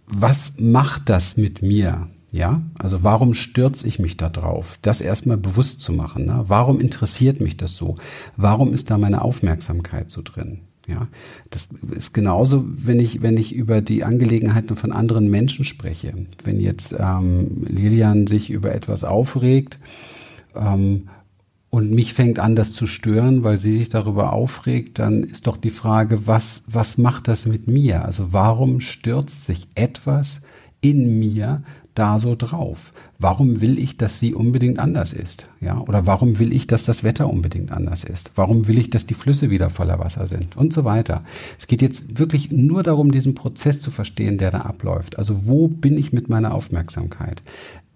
was 0.06 0.54
macht 0.58 1.08
das 1.08 1.36
mit 1.36 1.62
mir? 1.62 2.08
Ja, 2.32 2.60
also 2.78 3.02
warum 3.02 3.34
stürze 3.34 3.86
ich 3.86 3.98
mich 3.98 4.16
da 4.16 4.28
drauf? 4.28 4.78
Das 4.82 5.00
erstmal 5.00 5.38
bewusst 5.38 5.80
zu 5.80 5.92
machen. 5.92 6.26
Ne? 6.26 6.44
Warum 6.48 6.80
interessiert 6.80 7.40
mich 7.40 7.56
das 7.56 7.76
so? 7.76 7.96
Warum 8.36 8.75
ist 8.75 8.90
da 8.90 8.98
meine 8.98 9.22
Aufmerksamkeit 9.22 10.10
so 10.10 10.20
drin? 10.22 10.60
Ja, 10.86 11.08
das 11.50 11.68
ist 11.90 12.14
genauso, 12.14 12.64
wenn 12.66 13.00
ich, 13.00 13.20
wenn 13.22 13.36
ich 13.36 13.54
über 13.54 13.80
die 13.80 14.04
Angelegenheiten 14.04 14.76
von 14.76 14.92
anderen 14.92 15.28
Menschen 15.30 15.64
spreche. 15.64 16.14
Wenn 16.44 16.60
jetzt 16.60 16.94
ähm, 16.98 17.66
Lilian 17.68 18.26
sich 18.26 18.50
über 18.50 18.72
etwas 18.72 19.02
aufregt, 19.02 19.78
ähm, 20.54 21.08
und 21.70 21.90
mich 21.90 22.14
fängt 22.14 22.38
an, 22.38 22.56
das 22.56 22.73
zu 22.73 22.87
stören, 22.87 23.42
weil 23.42 23.58
sie 23.58 23.73
sich 23.73 23.88
darüber 23.88 24.32
aufregt, 24.32 24.99
dann 24.99 25.25
ist 25.25 25.46
doch 25.46 25.56
die 25.56 25.70
Frage, 25.70 26.26
was, 26.26 26.62
was 26.66 26.96
macht 26.96 27.28
das 27.28 27.46
mit 27.46 27.66
mir? 27.66 28.04
Also 28.04 28.32
warum 28.32 28.80
stürzt 28.80 29.46
sich 29.46 29.68
etwas 29.75 30.42
in 30.80 31.18
mir 31.18 31.62
da 31.94 32.18
so 32.18 32.35
drauf? 32.35 32.92
Warum 33.18 33.61
will 33.61 33.78
ich, 33.78 33.96
dass 33.96 34.20
sie 34.20 34.35
unbedingt 34.35 34.78
anders 34.78 35.12
ist? 35.12 35.46
Ja, 35.61 35.80
oder 35.80 36.06
warum 36.06 36.38
will 36.38 36.52
ich, 36.52 36.66
dass 36.66 36.85
das 36.85 37.02
Wetter 37.02 37.28
unbedingt 37.28 37.73
anders 37.73 38.04
ist? 38.04 38.32
Warum 38.37 38.68
will 38.68 38.78
ich, 38.78 38.90
dass 38.90 39.06
die 39.06 39.14
Flüsse 39.14 39.50
wieder 39.50 39.70
voller 39.70 39.99
Wasser 39.99 40.26
sind? 40.26 40.56
Und 40.56 40.73
so 40.73 40.85
weiter. 40.85 41.25
Es 41.58 41.66
geht 41.66 41.82
jetzt 41.82 42.18
wirklich 42.18 42.52
nur 42.52 42.82
darum, 42.82 43.11
diesen 43.11 43.35
Prozess 43.35 43.80
zu 43.80 43.90
verstehen, 43.90 44.38
der 44.38 44.50
da 44.50 44.61
abläuft. 44.61 45.18
Also 45.18 45.46
wo 45.46 45.68
bin 45.68 45.96
ich 45.96 46.12
mit 46.12 46.28
meiner 46.28 46.54
Aufmerksamkeit? 46.54 47.42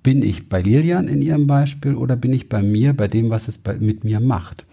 Bin 0.03 0.23
ich 0.23 0.49
bei 0.49 0.63
Lilian 0.63 1.09
in 1.09 1.21
ihrem 1.21 1.47
Beispiel 1.47 1.95
oder 1.95 2.17
bin 2.17 2.33
ich 2.33 2.49
bei 2.49 2.63
mir, 2.63 2.95
bei 2.95 3.07
dem, 3.07 3.29
was 3.29 3.49
es 3.49 3.59
bei, 3.59 3.75
mit 3.75 4.03
mir 4.03 4.19
macht? 4.19 4.65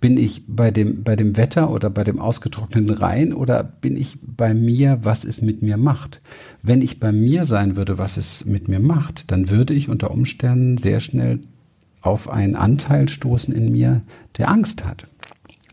Bin 0.00 0.18
ich 0.18 0.42
bei 0.48 0.72
dem, 0.72 1.04
bei 1.04 1.14
dem 1.14 1.36
Wetter 1.36 1.70
oder 1.70 1.88
bei 1.88 2.02
dem 2.02 2.18
ausgetrockneten 2.18 2.90
Rhein 2.90 3.32
oder 3.32 3.62
bin 3.62 3.96
ich 3.96 4.18
bei 4.22 4.54
mir, 4.54 4.98
was 5.02 5.24
es 5.24 5.40
mit 5.40 5.62
mir 5.62 5.76
macht? 5.76 6.20
Wenn 6.62 6.82
ich 6.82 6.98
bei 6.98 7.12
mir 7.12 7.44
sein 7.44 7.76
würde, 7.76 7.98
was 7.98 8.16
es 8.16 8.44
mit 8.44 8.66
mir 8.66 8.80
macht, 8.80 9.30
dann 9.30 9.50
würde 9.50 9.72
ich 9.72 9.88
unter 9.88 10.10
Umständen 10.10 10.78
sehr 10.78 10.98
schnell 10.98 11.38
auf 12.00 12.28
einen 12.28 12.56
Anteil 12.56 13.08
stoßen 13.08 13.54
in 13.54 13.70
mir, 13.70 14.02
der 14.36 14.50
Angst 14.50 14.84
hat. 14.84 15.06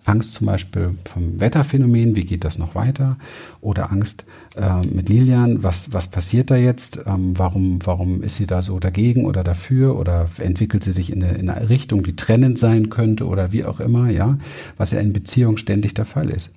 Angst 0.06 0.34
zum 0.34 0.48
Beispiel 0.48 0.96
vom 1.06 1.40
Wetterphänomen, 1.40 2.16
wie 2.16 2.26
geht 2.26 2.44
das 2.44 2.58
noch 2.58 2.74
weiter? 2.76 3.18
Oder 3.62 3.92
Angst 3.92 4.26
äh, 4.56 4.86
mit 4.88 5.10
Lilian, 5.10 5.64
was, 5.64 5.94
was 5.94 6.08
passiert 6.08 6.52
da 6.52 6.56
jetzt? 6.56 7.02
Ähm, 7.06 7.34
warum, 7.38 7.80
warum 7.86 8.24
ist 8.24 8.38
sie 8.38 8.48
da 8.48 8.62
so 8.62 8.80
dagegen 8.80 9.26
oder 9.26 9.44
dafür? 9.44 9.98
Oder 9.98 10.30
entwickelt 10.38 10.84
sie 10.84 10.94
sich 10.94 11.12
in 11.12 11.24
eine, 11.24 11.38
in 11.38 11.50
eine 11.50 11.70
Richtung, 11.70 12.04
die 12.04 12.16
trennend 12.16 12.58
sein 12.58 12.90
könnte 12.90 13.28
oder 13.28 13.52
wie 13.52 13.66
auch 13.66 13.80
immer, 13.80 14.10
ja? 14.10 14.38
Was 14.78 14.92
ja 14.92 15.00
in 15.00 15.14
Beziehung 15.14 15.58
ständig 15.58 15.94
der 15.94 16.06
Fall 16.06 16.30
ist. 16.30 16.52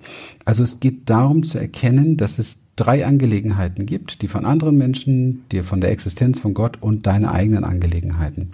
Also 0.45 0.63
es 0.63 0.79
geht 0.79 1.09
darum 1.09 1.43
zu 1.43 1.57
erkennen, 1.57 2.17
dass 2.17 2.39
es 2.39 2.59
drei 2.75 3.05
Angelegenheiten 3.05 3.85
gibt, 3.85 4.21
die 4.21 4.27
von 4.27 4.45
anderen 4.45 4.77
Menschen, 4.77 5.43
die 5.51 5.61
von 5.61 5.81
der 5.81 5.91
Existenz 5.91 6.39
von 6.39 6.53
Gott 6.53 6.77
und 6.81 7.05
deine 7.05 7.31
eigenen 7.31 7.63
Angelegenheiten. 7.63 8.51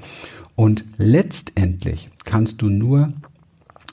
Und 0.55 0.83
letztendlich 0.97 2.09
kannst 2.25 2.61
du 2.61 2.69
nur 2.69 3.13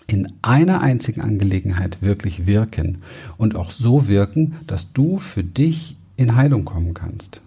in 0.06 0.32
einer 0.42 0.80
einzigen 0.80 1.20
Angelegenheit 1.20 2.00
wirklich 2.00 2.46
wirken 2.46 2.98
und 3.36 3.56
auch 3.56 3.70
so 3.70 4.08
wirken, 4.08 4.56
dass 4.66 4.92
du 4.92 5.18
für 5.18 5.42
dich 5.42 5.96
in 6.16 6.36
Heilung 6.36 6.64
kommen 6.64 6.94
kannst. 6.94 7.40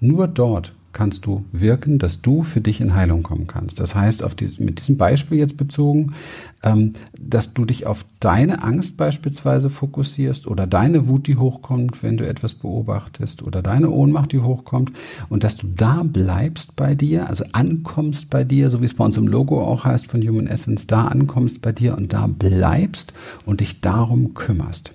Nur 0.00 0.26
dort 0.26 0.74
kannst 0.92 1.26
du 1.26 1.44
wirken, 1.52 1.98
dass 1.98 2.20
du 2.20 2.42
für 2.42 2.60
dich 2.60 2.80
in 2.80 2.94
Heilung 2.94 3.22
kommen 3.22 3.46
kannst. 3.46 3.80
Das 3.80 3.94
heißt, 3.94 4.22
auf 4.22 4.34
die, 4.34 4.50
mit 4.58 4.78
diesem 4.78 4.96
Beispiel 4.96 5.38
jetzt 5.38 5.56
bezogen, 5.56 6.14
ähm, 6.62 6.92
dass 7.18 7.54
du 7.54 7.64
dich 7.64 7.86
auf 7.86 8.04
deine 8.20 8.62
Angst 8.62 8.96
beispielsweise 8.96 9.70
fokussierst 9.70 10.46
oder 10.46 10.66
deine 10.66 11.08
Wut, 11.08 11.26
die 11.26 11.36
hochkommt, 11.36 12.02
wenn 12.02 12.16
du 12.16 12.26
etwas 12.26 12.54
beobachtest 12.54 13.42
oder 13.42 13.62
deine 13.62 13.90
Ohnmacht, 13.90 14.32
die 14.32 14.40
hochkommt 14.40 14.92
und 15.28 15.44
dass 15.44 15.56
du 15.56 15.66
da 15.66 16.02
bleibst 16.04 16.76
bei 16.76 16.94
dir, 16.94 17.28
also 17.28 17.44
ankommst 17.52 18.30
bei 18.30 18.44
dir, 18.44 18.68
so 18.70 18.80
wie 18.80 18.86
es 18.86 18.94
bei 18.94 19.04
uns 19.04 19.16
im 19.16 19.26
Logo 19.26 19.62
auch 19.64 19.84
heißt 19.84 20.06
von 20.06 20.22
Human 20.22 20.46
Essence, 20.46 20.86
da 20.86 21.06
ankommst 21.06 21.62
bei 21.62 21.72
dir 21.72 21.96
und 21.96 22.12
da 22.12 22.26
bleibst 22.26 23.12
und 23.46 23.60
dich 23.60 23.80
darum 23.80 24.34
kümmerst. 24.34 24.94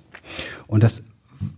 Und 0.66 0.82
das 0.82 1.07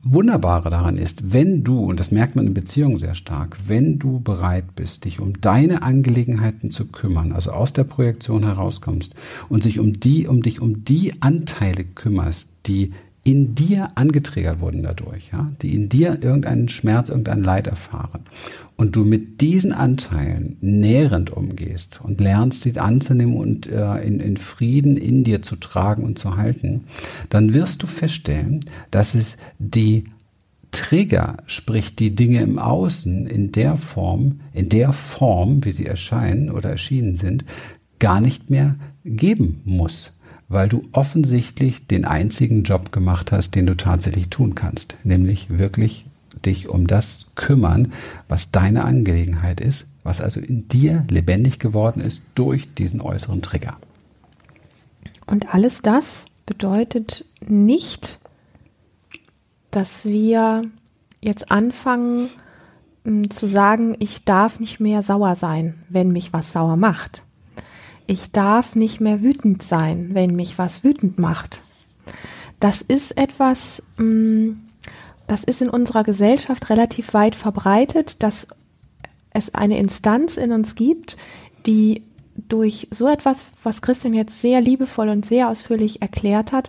Wunderbare 0.03 0.71
daran 0.71 0.97
ist, 0.97 1.33
wenn 1.33 1.65
du, 1.65 1.81
und 1.81 2.01
das 2.01 2.11
merkt 2.11 2.37
man 2.37 2.47
in 2.47 2.55
Beziehungen 2.55 2.99
sehr 2.99 3.15
stark, 3.15 3.57
wenn 3.67 3.99
du 3.99 4.21
bereit 4.21 4.77
bist, 4.77 5.05
dich 5.05 5.21
um 5.21 5.41
deine 5.41 5.83
Angelegenheiten 5.83 6.71
zu 6.71 6.87
kümmern, 6.87 7.33
also 7.33 7.53
aus 7.53 7.73
der 7.73 7.85
Projektion 7.85 8.45
herauskommst 8.45 9.15
und 9.49 9.63
sich 9.63 9.79
um 9.79 9.99
die, 9.99 10.27
um 10.27 10.43
dich 10.43 10.61
um 10.61 10.85
die 10.85 11.23
Anteile 11.23 11.85
kümmerst, 11.85 12.49
die 12.67 12.93
in 13.23 13.55
dir 13.55 13.91
angetriggert 13.97 14.61
wurden 14.61 14.83
dadurch, 14.83 15.31
ja, 15.33 15.53
die 15.61 15.75
in 15.75 15.89
dir 15.89 16.23
irgendeinen 16.23 16.69
Schmerz, 16.69 17.11
irgendein 17.11 17.43
Leid 17.43 17.67
erfahren. 17.67 18.23
Und 18.77 18.97
du 18.97 19.05
mit 19.05 19.43
diesen 19.43 19.73
Anteilen 19.73 20.57
nährend 20.63 21.31
umgehst 21.31 22.01
und 22.03 22.21
lernst, 22.21 22.63
sie 22.63 22.79
anzunehmen 22.79 23.37
und 23.37 23.67
äh, 23.67 23.99
in, 23.99 24.21
in 24.21 24.39
Frieden 24.39 24.97
in 24.97 25.23
dir 25.23 25.43
zu 25.43 25.57
tragen 25.57 26.03
und 26.03 26.19
zu 26.19 26.39
halten, 26.39 26.85
dann 27.29 27.53
wirst 27.53 27.83
du 27.83 27.87
feststellen, 27.87 28.61
dass 28.91 29.15
es 29.15 29.37
die 29.59 30.05
Trigger, 30.71 31.39
sprich 31.47 31.97
die 31.97 32.15
Dinge 32.15 32.41
im 32.41 32.59
Außen 32.59 33.27
in 33.27 33.53
der 33.53 33.77
Form, 33.77 34.41
in 34.55 34.71
der 34.71 34.95
Form, 34.95 35.65
wie 35.65 35.73
sie 35.73 35.85
erscheinen 35.85 36.51
oder 36.51 36.71
erschienen 36.71 37.17
sind, 37.17 37.45
gar 37.99 38.23
nicht 38.23 38.49
mehr 38.49 38.77
geben 39.05 39.61
muss 39.65 40.13
weil 40.51 40.69
du 40.69 40.83
offensichtlich 40.93 41.87
den 41.87 42.05
einzigen 42.05 42.65
Job 42.65 42.93
gemacht 42.93 43.33
hast, 43.33 43.55
den 43.55 43.67
du 43.67 43.77
tatsächlich 43.77 44.29
tun 44.29 44.55
kannst, 44.57 44.97
nämlich 45.05 45.49
wirklich 45.49 46.05
dich 46.45 46.69
um 46.69 46.87
das 46.89 47.27
kümmern, 47.37 47.93
was 48.29 48.51
deine 48.51 48.85
Angelegenheit 48.85 49.61
ist, 49.61 49.87
was 50.03 50.21
also 50.21 50.41
in 50.41 50.67
dir 50.69 51.07
lebendig 51.09 51.61
geworden 51.61 52.01
ist 52.01 52.21
durch 52.35 52.75
diesen 52.75 53.01
äußeren 53.01 53.43
Trigger. 53.43 53.77
Und 55.27 55.55
alles 55.55 55.83
das 55.83 56.27
bedeutet 56.47 57.25
nicht, 57.47 58.19
dass 59.71 60.05
wir 60.05 60.65
jetzt 61.21 61.53
anfangen 61.53 62.29
hm, 63.05 63.31
zu 63.31 63.47
sagen, 63.47 63.95
ich 64.01 64.25
darf 64.25 64.59
nicht 64.59 64.81
mehr 64.81 65.03
sauer 65.03 65.37
sein, 65.37 65.75
wenn 65.89 66.09
mich 66.09 66.33
was 66.33 66.51
sauer 66.51 66.77
macht 66.77 67.23
ich 68.11 68.33
darf 68.33 68.75
nicht 68.75 69.01
mehr 69.01 69.23
wütend 69.23 69.63
sein, 69.63 70.11
wenn 70.15 70.35
mich 70.35 70.59
was 70.59 70.83
wütend 70.83 71.21
macht. 71.21 71.61
Das 72.59 72.83
ist 72.83 73.17
etwas, 73.17 73.85
mm, 73.99 74.51
das 75.29 75.45
ist 75.45 75.63
in 75.63 75.71
unserer 75.71 76.03
Gesellschaft 76.03 76.71
relativ 76.71 77.15
weit 77.15 77.37
verbreitet, 77.37 78.21
dass 78.21 78.49
es 79.33 79.55
eine 79.55 79.79
Instanz 79.79 80.37
in 80.39 80.51
uns 80.51 80.75
gibt, 80.75 81.19
die 81.67 82.03
durch 82.35 82.89
so 82.91 83.07
etwas, 83.07 83.53
was 83.63 83.81
Christian 83.81 84.13
jetzt 84.13 84.41
sehr 84.41 84.61
liebevoll 84.61 85.09
und 85.09 85.25
sehr 85.25 85.49
ausführlich 85.49 86.03
erklärt 86.03 86.51
hat, 86.51 86.69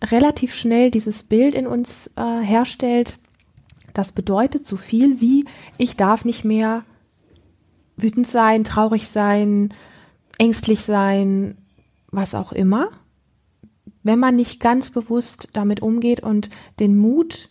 relativ 0.00 0.54
schnell 0.54 0.92
dieses 0.92 1.24
Bild 1.24 1.54
in 1.54 1.66
uns 1.66 2.08
äh, 2.14 2.40
herstellt. 2.40 3.18
Das 3.94 4.12
bedeutet 4.12 4.64
so 4.64 4.76
viel 4.76 5.20
wie, 5.20 5.44
ich 5.76 5.96
darf 5.96 6.24
nicht 6.24 6.44
mehr 6.44 6.84
wütend 7.96 8.28
sein, 8.28 8.62
traurig 8.62 9.08
sein, 9.08 9.74
ängstlich 10.38 10.82
sein, 10.82 11.58
was 12.10 12.34
auch 12.34 12.52
immer, 12.52 12.88
wenn 14.02 14.18
man 14.18 14.36
nicht 14.36 14.60
ganz 14.60 14.90
bewusst 14.90 15.48
damit 15.52 15.82
umgeht 15.82 16.20
und 16.20 16.50
den 16.80 16.96
Mut 16.96 17.50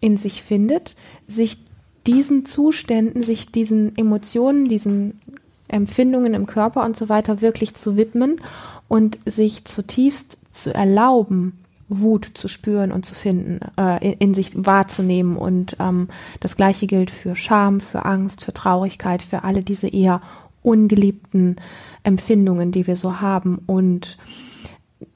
in 0.00 0.16
sich 0.16 0.42
findet, 0.42 0.96
sich 1.26 1.58
diesen 2.06 2.46
Zuständen, 2.46 3.22
sich 3.22 3.50
diesen 3.50 3.96
Emotionen, 3.98 4.68
diesen 4.68 5.20
Empfindungen 5.68 6.34
im 6.34 6.46
Körper 6.46 6.84
und 6.84 6.96
so 6.96 7.08
weiter 7.08 7.40
wirklich 7.40 7.74
zu 7.74 7.96
widmen 7.96 8.40
und 8.88 9.18
sich 9.26 9.64
zutiefst 9.64 10.38
zu 10.50 10.72
erlauben, 10.72 11.54
Wut 11.88 12.30
zu 12.34 12.48
spüren 12.48 12.90
und 12.90 13.04
zu 13.04 13.14
finden, 13.14 13.60
äh, 13.78 14.12
in, 14.12 14.18
in, 14.18 14.34
sich 14.34 14.52
wahrzunehmen. 14.54 15.36
Und 15.36 15.76
ähm, 15.78 16.08
das 16.40 16.56
gleiche 16.56 16.86
gilt 16.86 17.10
für 17.10 17.36
Scham, 17.36 17.80
für 17.80 18.04
Angst, 18.04 18.42
für 18.42 18.52
Traurigkeit, 18.52 19.22
für 19.22 19.44
alle 19.44 19.62
diese 19.62 19.88
eher 19.88 20.20
ungeliebten 20.66 21.56
Empfindungen, 22.02 22.72
die 22.72 22.86
wir 22.86 22.96
so 22.96 23.20
haben. 23.20 23.60
Und 23.66 24.18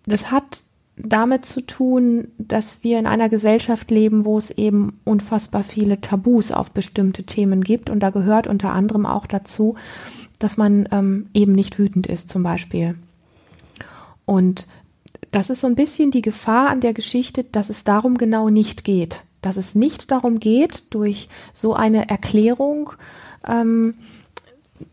das 0.07 0.31
hat 0.31 0.63
damit 0.97 1.45
zu 1.45 1.61
tun, 1.63 2.29
dass 2.39 2.85
wir 2.85 2.99
in 2.99 3.07
einer 3.07 3.29
Gesellschaft 3.29 3.91
leben, 3.91 4.25
wo 4.25 4.39
es 4.39 4.51
eben 4.51 5.01
unfassbar 5.05 5.63
viele 5.63 6.01
Tabus 6.01 6.53
auf 6.53 6.71
bestimmte 6.71 7.25
Themen 7.25 7.63
gibt. 7.63 7.91
Und 7.91 8.01
da 8.01 8.11
gehört 8.11 8.47
unter 8.47 8.73
anderem 8.73 9.07
auch 9.07 9.27
dazu, 9.27 9.75
dass 10.39 10.57
man 10.57 10.89
ähm, 10.93 11.29
eben 11.35 11.53
nicht 11.53 11.79
wütend 11.79 12.07
ist 12.07 12.29
zum 12.29 12.43
Beispiel. 12.43 12.95
Und 14.25 14.69
das 15.33 15.51
ist 15.51 15.63
so 15.63 15.67
ein 15.67 15.75
bisschen 15.75 16.11
die 16.11 16.23
Gefahr 16.23 16.69
an 16.69 16.81
der 16.81 16.95
Geschichte, 16.95 17.45
dass 17.45 17.71
es 17.71 17.85
darum 17.85 18.19
genau 18.19 18.49
nicht 18.49 18.85
geht. 18.85 19.25
Dass 19.43 19.57
es 19.57 19.75
nicht 19.75 20.11
darum 20.11 20.39
geht, 20.39 20.85
durch 20.91 21.29
so 21.53 21.75
eine 21.75 22.09
Erklärung 22.09 22.93
ähm, 23.49 23.95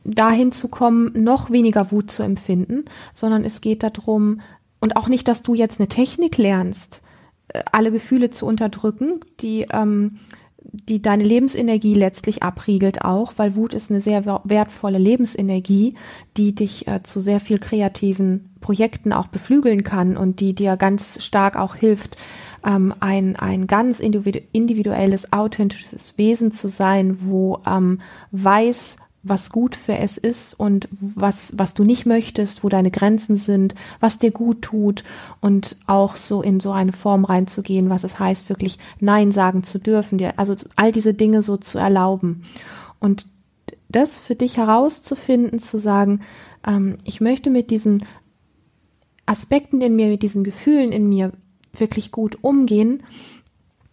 dahin 0.03 0.51
zu 0.51 0.67
kommen, 0.67 1.11
noch 1.15 1.51
weniger 1.51 1.91
Wut 1.91 2.11
zu 2.11 2.23
empfinden, 2.23 2.85
sondern 3.13 3.43
es 3.43 3.61
geht 3.61 3.83
darum, 3.83 4.41
und 4.79 4.95
auch 4.95 5.07
nicht, 5.07 5.27
dass 5.27 5.43
du 5.43 5.53
jetzt 5.55 5.79
eine 5.79 5.87
Technik 5.87 6.37
lernst, 6.37 7.01
äh, 7.49 7.63
alle 7.71 7.91
Gefühle 7.91 8.29
zu 8.29 8.45
unterdrücken, 8.45 9.21
die, 9.39 9.65
ähm, 9.71 10.19
die 10.61 11.01
deine 11.01 11.23
Lebensenergie 11.23 11.93
letztlich 11.93 12.43
abriegelt 12.43 13.03
auch, 13.03 13.33
weil 13.37 13.55
Wut 13.55 13.73
ist 13.73 13.89
eine 13.89 14.01
sehr 14.01 14.41
wertvolle 14.43 14.97
Lebensenergie, 14.97 15.95
die 16.35 16.53
dich 16.53 16.87
äh, 16.87 17.01
zu 17.03 17.21
sehr 17.21 17.39
viel 17.39 17.57
kreativen 17.57 18.49
Projekten 18.59 19.13
auch 19.13 19.27
beflügeln 19.27 19.83
kann 19.83 20.17
und 20.17 20.39
die 20.39 20.53
dir 20.53 20.77
ganz 20.77 21.23
stark 21.23 21.55
auch 21.55 21.75
hilft, 21.75 22.17
ähm, 22.65 22.93
ein, 22.99 23.35
ein 23.35 23.67
ganz 23.67 23.99
individuelles, 23.99 25.31
authentisches 25.31 26.17
Wesen 26.17 26.51
zu 26.51 26.67
sein, 26.67 27.19
wo 27.21 27.61
ähm, 27.65 28.01
weiß, 28.31 28.97
was 29.29 29.49
gut 29.49 29.75
für 29.75 29.97
es 29.97 30.17
ist 30.17 30.53
und 30.59 30.87
was, 30.91 31.53
was 31.55 31.73
du 31.73 31.83
nicht 31.83 32.05
möchtest, 32.05 32.63
wo 32.63 32.69
deine 32.69 32.91
Grenzen 32.91 33.35
sind, 33.35 33.75
was 33.99 34.17
dir 34.17 34.31
gut 34.31 34.61
tut 34.61 35.03
und 35.41 35.75
auch 35.87 36.15
so 36.15 36.41
in 36.41 36.59
so 36.59 36.71
eine 36.71 36.93
Form 36.93 37.25
reinzugehen, 37.25 37.89
was 37.89 38.03
es 38.03 38.19
heißt, 38.19 38.49
wirklich 38.49 38.79
Nein 38.99 39.31
sagen 39.31 39.63
zu 39.63 39.79
dürfen, 39.79 40.17
dir, 40.17 40.37
also 40.37 40.55
all 40.75 40.91
diese 40.91 41.13
Dinge 41.13 41.41
so 41.41 41.57
zu 41.57 41.77
erlauben. 41.77 42.43
Und 42.99 43.27
das 43.89 44.19
für 44.19 44.35
dich 44.35 44.57
herauszufinden, 44.57 45.59
zu 45.59 45.77
sagen, 45.77 46.21
ähm, 46.65 46.97
ich 47.03 47.21
möchte 47.21 47.49
mit 47.49 47.71
diesen 47.71 48.05
Aspekten 49.25 49.81
in 49.81 49.95
mir, 49.95 50.07
mit 50.07 50.23
diesen 50.23 50.43
Gefühlen 50.43 50.91
in 50.91 51.07
mir 51.09 51.31
wirklich 51.73 52.11
gut 52.11 52.39
umgehen, 52.43 53.03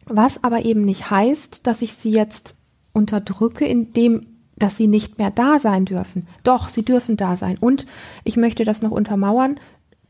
was 0.06 0.42
aber 0.44 0.64
eben 0.64 0.84
nicht 0.84 1.10
heißt, 1.10 1.66
dass 1.66 1.82
ich 1.82 1.94
sie 1.94 2.10
jetzt 2.10 2.56
unterdrücke, 2.92 3.64
indem 3.66 4.26
dass 4.56 4.76
sie 4.76 4.86
nicht 4.86 5.18
mehr 5.18 5.30
da 5.30 5.58
sein 5.58 5.84
dürfen. 5.84 6.26
Doch, 6.42 6.68
sie 6.68 6.84
dürfen 6.84 7.16
da 7.16 7.36
sein. 7.36 7.58
Und 7.58 7.86
ich 8.22 8.36
möchte 8.36 8.64
das 8.64 8.82
noch 8.82 8.90
untermauern, 8.90 9.58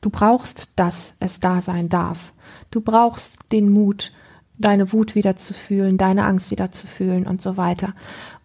du 0.00 0.10
brauchst, 0.10 0.68
dass 0.76 1.14
es 1.20 1.40
da 1.40 1.62
sein 1.62 1.88
darf. 1.88 2.32
Du 2.70 2.80
brauchst 2.80 3.38
den 3.52 3.70
Mut, 3.70 4.12
deine 4.58 4.92
Wut 4.92 5.14
wieder 5.14 5.36
zu 5.36 5.54
fühlen, 5.54 5.96
deine 5.96 6.24
Angst 6.24 6.50
wieder 6.50 6.70
zu 6.70 6.86
fühlen 6.86 7.26
und 7.26 7.40
so 7.40 7.56
weiter. 7.56 7.94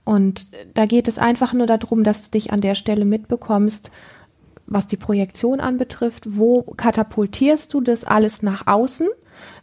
Und 0.05 0.47
da 0.73 0.85
geht 0.85 1.07
es 1.07 1.19
einfach 1.19 1.53
nur 1.53 1.67
darum, 1.67 2.03
dass 2.03 2.23
du 2.23 2.31
dich 2.31 2.51
an 2.51 2.61
der 2.61 2.75
Stelle 2.75 3.05
mitbekommst, 3.05 3.91
was 4.65 4.87
die 4.87 4.97
Projektion 4.97 5.59
anbetrifft, 5.59 6.37
wo 6.37 6.61
katapultierst 6.61 7.73
du 7.73 7.81
das 7.81 8.05
alles 8.05 8.41
nach 8.41 8.67
außen? 8.67 9.07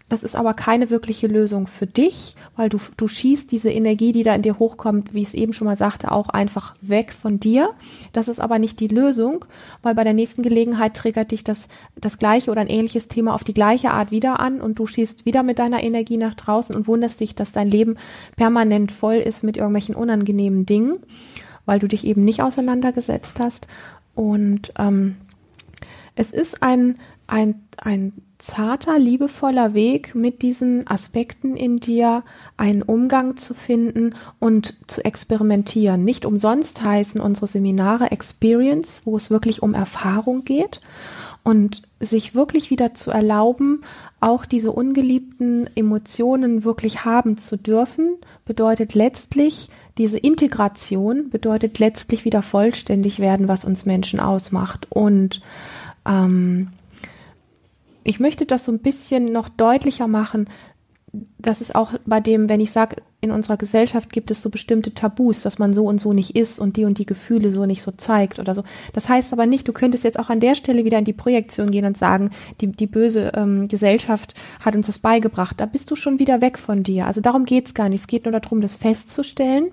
Das 0.08 0.22
ist 0.22 0.36
aber 0.36 0.54
keine 0.54 0.90
wirkliche 0.90 1.26
Lösung 1.26 1.66
für 1.66 1.86
dich, 1.86 2.36
weil 2.54 2.68
du, 2.68 2.78
du 2.96 3.08
schießt 3.08 3.50
diese 3.50 3.72
Energie, 3.72 4.12
die 4.12 4.22
da 4.22 4.36
in 4.36 4.42
dir 4.42 4.60
hochkommt, 4.60 5.14
wie 5.14 5.22
ich 5.22 5.28
es 5.28 5.34
eben 5.34 5.52
schon 5.52 5.66
mal 5.66 5.76
sagte, 5.76 6.12
auch 6.12 6.28
einfach 6.28 6.76
weg 6.80 7.12
von 7.12 7.40
dir. 7.40 7.70
Das 8.12 8.28
ist 8.28 8.38
aber 8.38 8.60
nicht 8.60 8.78
die 8.78 8.86
Lösung, 8.86 9.44
weil 9.82 9.96
bei 9.96 10.04
der 10.04 10.12
nächsten 10.12 10.42
Gelegenheit 10.42 10.94
triggert 10.94 11.32
dich 11.32 11.42
das, 11.42 11.66
das 11.96 12.18
gleiche 12.18 12.52
oder 12.52 12.60
ein 12.60 12.68
ähnliches 12.68 13.08
Thema 13.08 13.34
auf 13.34 13.42
die 13.42 13.54
gleiche 13.54 13.90
Art 13.90 14.12
wieder 14.12 14.38
an 14.38 14.60
und 14.60 14.78
du 14.78 14.86
schießt 14.86 15.26
wieder 15.26 15.42
mit 15.42 15.58
deiner 15.58 15.82
Energie 15.82 16.18
nach 16.18 16.34
draußen 16.34 16.76
und 16.76 16.86
wunderst 16.86 17.18
dich, 17.18 17.34
dass 17.34 17.50
dein 17.50 17.68
Leben 17.68 17.96
permanent 18.36 18.92
voll 18.92 19.16
ist 19.16 19.42
mit 19.42 19.56
irgendwelchen 19.56 19.96
unangenehmen 19.96 20.66
Dingen, 20.66 20.98
weil 21.64 21.80
du 21.80 21.88
dich 21.88 22.06
eben 22.06 22.25
nicht 22.25 22.42
auseinandergesetzt 22.42 23.40
hast. 23.40 23.66
Und 24.14 24.72
ähm, 24.78 25.16
es 26.14 26.30
ist 26.30 26.62
ein, 26.62 26.94
ein, 27.26 27.62
ein 27.76 28.12
zarter, 28.46 28.98
liebevoller 28.98 29.74
Weg, 29.74 30.14
mit 30.14 30.42
diesen 30.42 30.86
Aspekten 30.86 31.56
in 31.56 31.78
dir 31.78 32.22
einen 32.56 32.82
Umgang 32.82 33.36
zu 33.36 33.54
finden 33.54 34.14
und 34.38 34.74
zu 34.86 35.04
experimentieren. 35.04 36.04
Nicht 36.04 36.24
umsonst 36.24 36.82
heißen 36.82 37.20
unsere 37.20 37.48
Seminare 37.48 38.12
Experience, 38.12 39.02
wo 39.04 39.16
es 39.16 39.30
wirklich 39.30 39.62
um 39.62 39.74
Erfahrung 39.74 40.44
geht 40.44 40.80
und 41.42 41.82
sich 41.98 42.34
wirklich 42.34 42.70
wieder 42.70 42.94
zu 42.94 43.10
erlauben, 43.10 43.82
auch 44.20 44.46
diese 44.46 44.72
ungeliebten 44.72 45.68
Emotionen 45.74 46.64
wirklich 46.64 47.04
haben 47.04 47.36
zu 47.36 47.56
dürfen, 47.56 48.16
bedeutet 48.44 48.94
letztlich, 48.94 49.70
diese 49.98 50.18
Integration 50.18 51.30
bedeutet 51.30 51.78
letztlich 51.78 52.24
wieder 52.24 52.42
vollständig 52.42 53.18
werden, 53.18 53.48
was 53.48 53.64
uns 53.64 53.86
Menschen 53.86 54.20
ausmacht. 54.20 54.86
Und 54.90 55.40
ähm, 56.06 56.68
ich 58.06 58.20
möchte 58.20 58.46
das 58.46 58.64
so 58.64 58.72
ein 58.72 58.78
bisschen 58.78 59.32
noch 59.32 59.48
deutlicher 59.48 60.06
machen. 60.06 60.48
Das 61.38 61.60
ist 61.60 61.75
auch 61.75 61.94
bei 62.04 62.20
dem, 62.20 62.48
wenn 62.48 62.60
ich 62.60 62.72
sage, 62.72 62.96
in 63.22 63.30
unserer 63.30 63.56
Gesellschaft 63.56 64.12
gibt 64.12 64.30
es 64.30 64.42
so 64.42 64.50
bestimmte 64.50 64.92
Tabus, 64.92 65.42
dass 65.42 65.58
man 65.58 65.72
so 65.72 65.86
und 65.86 65.98
so 66.00 66.12
nicht 66.12 66.36
ist 66.36 66.60
und 66.60 66.76
die 66.76 66.84
und 66.84 66.98
die 66.98 67.06
Gefühle 67.06 67.50
so 67.50 67.64
nicht 67.64 67.82
so 67.82 67.90
zeigt 67.90 68.38
oder 68.38 68.54
so. 68.54 68.64
Das 68.92 69.08
heißt 69.08 69.32
aber 69.32 69.46
nicht, 69.46 69.66
du 69.66 69.72
könntest 69.72 70.04
jetzt 70.04 70.18
auch 70.18 70.28
an 70.28 70.40
der 70.40 70.54
Stelle 70.54 70.84
wieder 70.84 70.98
in 70.98 71.04
die 71.04 71.14
Projektion 71.14 71.70
gehen 71.70 71.86
und 71.86 71.96
sagen, 71.96 72.30
die, 72.60 72.68
die 72.68 72.86
böse 72.86 73.32
ähm, 73.34 73.68
Gesellschaft 73.68 74.34
hat 74.60 74.75
uns 74.75 74.86
das 74.86 74.98
beigebracht. 74.98 75.58
Da 75.58 75.66
bist 75.66 75.90
du 75.90 75.96
schon 75.96 76.18
wieder 76.18 76.40
weg 76.42 76.58
von 76.58 76.82
dir. 76.82 77.06
Also 77.06 77.20
darum 77.20 77.44
geht's 77.46 77.75
gar 77.75 77.88
nicht. 77.88 78.02
Es 78.02 78.06
geht 78.06 78.26
nur 78.26 78.38
darum, 78.38 78.60
das 78.60 78.76
festzustellen, 78.76 79.68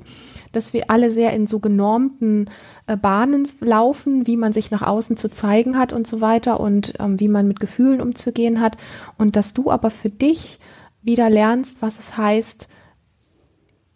dass 0.54 0.74
wir 0.74 0.90
alle 0.90 1.12
sehr 1.12 1.34
in 1.34 1.46
so 1.46 1.60
genormten 1.60 2.50
äh, 2.88 2.96
Bahnen 2.96 3.50
laufen, 3.60 4.26
wie 4.26 4.38
man 4.38 4.54
sich 4.54 4.72
nach 4.72 4.82
außen 4.82 5.18
zu 5.18 5.30
zeigen 5.30 5.78
hat 5.78 5.92
und 5.92 6.08
so 6.08 6.22
weiter 6.22 6.60
und 6.60 6.94
ähm, 7.00 7.20
wie 7.20 7.28
man 7.28 7.48
mit 7.48 7.60
Gefühlen 7.60 8.02
umzugehen 8.02 8.62
hat 8.62 8.78
und 9.18 9.36
dass 9.36 9.54
du 9.54 9.70
aber 9.70 9.90
für 9.90 10.10
dich 10.10 10.60
wieder 11.02 11.30
lernst, 11.30 11.82
was 11.82 12.00
es 12.00 12.18
heißt, 12.18 12.70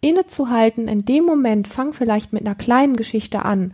innezuhalten 0.00 0.88
in 0.88 1.04
dem 1.04 1.24
Moment, 1.24 1.66
fang 1.66 1.92
vielleicht 1.92 2.32
mit 2.32 2.46
einer 2.46 2.54
kleinen 2.54 2.96
Geschichte 2.96 3.44
an, 3.44 3.72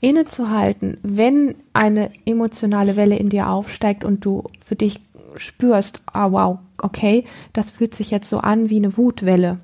innezuhalten, 0.00 0.98
wenn 1.02 1.54
eine 1.72 2.10
emotionale 2.26 2.96
Welle 2.96 3.16
in 3.16 3.28
dir 3.28 3.48
aufsteigt 3.48 4.04
und 4.04 4.24
du 4.24 4.44
für 4.60 4.74
dich 4.74 5.00
spürst, 5.36 6.02
ah 6.06 6.32
wow, 6.32 6.58
okay, 6.78 7.24
das 7.52 7.70
fühlt 7.70 7.94
sich 7.94 8.10
jetzt 8.10 8.28
so 8.28 8.38
an 8.38 8.68
wie 8.68 8.76
eine 8.76 8.96
Wutwelle. 8.96 9.58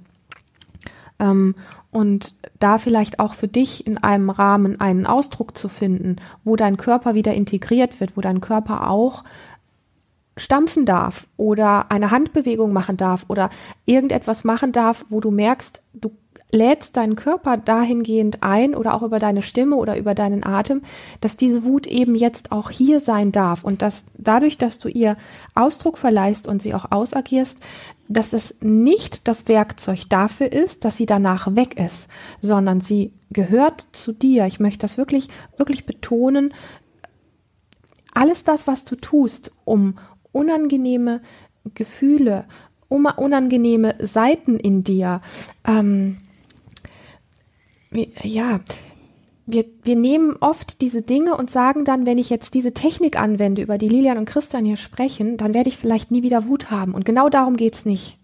Ähm, 1.19 1.57
und 1.99 2.35
da 2.61 2.79
vielleicht 2.79 3.19
auch 3.19 3.35
für 3.35 3.49
dich 3.49 3.85
in 3.85 3.99
einem 3.99 4.31
Rahmen 4.31 4.81
einen 4.81 5.05
Ausdruck 5.05 5.59
zu 5.59 5.69
finden, 5.69 6.17
wo 6.45 6.55
dein 6.55 6.77
Körper 6.77 7.15
wieder 7.15 7.35
integriert 7.35 7.99
wird, 7.99 8.17
wo 8.17 8.21
dein 8.21 8.41
Körper 8.41 8.89
auch 8.89 9.25
stampfen 10.37 10.87
darf 10.87 11.27
oder 11.37 11.91
eine 11.91 12.13
Handbewegung 12.13 12.73
machen 12.73 12.97
darf 12.97 13.25
oder 13.27 13.51
irgendetwas 13.85 14.45
machen 14.45 14.71
darf, 14.71 15.07
wo 15.09 15.19
du 15.19 15.33
merkst, 15.33 15.83
du 15.93 16.13
lädst 16.53 16.97
deinen 16.97 17.17
Körper 17.17 17.57
dahingehend 17.57 18.45
ein 18.45 18.77
oder 18.77 18.95
auch 18.95 19.03
über 19.03 19.19
deine 19.19 19.43
Stimme 19.43 19.75
oder 19.75 19.99
über 19.99 20.15
deinen 20.15 20.45
Atem, 20.45 20.83
dass 21.21 21.37
diese 21.37 21.65
Wut 21.65 21.89
eben 21.89 22.15
jetzt 22.15 22.53
auch 22.53 22.71
hier 22.71 23.01
sein 23.01 23.33
darf 23.33 23.65
und 23.65 23.83
dass 23.83 24.05
dadurch, 24.17 24.57
dass 24.57 24.79
du 24.79 24.89
ihr 24.89 25.17
Ausdruck 25.57 25.99
verleihst 25.99 26.47
und 26.47 26.63
sie 26.63 26.75
auch 26.75 26.93
ausagierst, 26.93 27.59
dass 28.09 28.33
es 28.33 28.57
nicht 28.61 29.29
das 29.29 29.49
Werkzeug 29.49 30.09
dafür 30.09 30.51
ist, 30.51 30.85
dass 30.85 30.97
sie 30.97 31.07
danach 31.07 31.55
weg 31.55 31.79
ist, 31.79 32.09
sondern 32.41 32.81
sie 32.81 33.13
gehört 33.31 33.87
zu 33.93 34.13
dir. 34.13 34.47
Ich 34.47 34.61
möchte 34.61 34.81
das 34.81 34.97
wirklich, 34.97 35.29
wirklich 35.59 35.85
betonen. 35.85 36.55
Alles 38.15 38.45
das, 38.45 38.67
was 38.67 38.85
du 38.85 38.97
tust, 38.97 39.53
um 39.65 39.99
unangenehme 40.33 41.21
Gefühle, 41.75 42.47
um 42.89 43.05
unangenehme 43.05 43.95
Seiten 44.01 44.59
in 44.59 44.83
dir, 44.85 45.21
ähm, 45.67 46.19
ja, 48.23 48.61
wir, 49.49 49.65
wir 49.83 49.97
nehmen 49.97 50.37
oft 50.41 50.83
diese 50.83 51.01
Dinge 51.01 51.35
und 51.37 51.51
sagen 51.51 51.87
dann, 51.87 52.05
wenn 52.05 52.19
ich 52.19 52.29
jetzt 52.29 52.53
diese 52.53 52.75
Technik 52.75 53.19
anwende, 53.19 53.63
über 53.63 53.79
die 53.79 53.89
Lilian 53.89 54.19
und 54.19 54.27
Christian 54.27 54.67
hier 54.67 54.77
sprechen, 54.77 55.39
dann 55.39 55.55
werde 55.55 55.71
ich 55.71 55.79
vielleicht 55.79 56.11
nie 56.11 56.23
wieder 56.23 56.47
Wut 56.47 56.71
haben. 56.71 56.93
Und 56.93 57.07
genau 57.07 57.31
darum 57.31 57.57
geht's 57.57 57.87
nicht. 57.87 58.19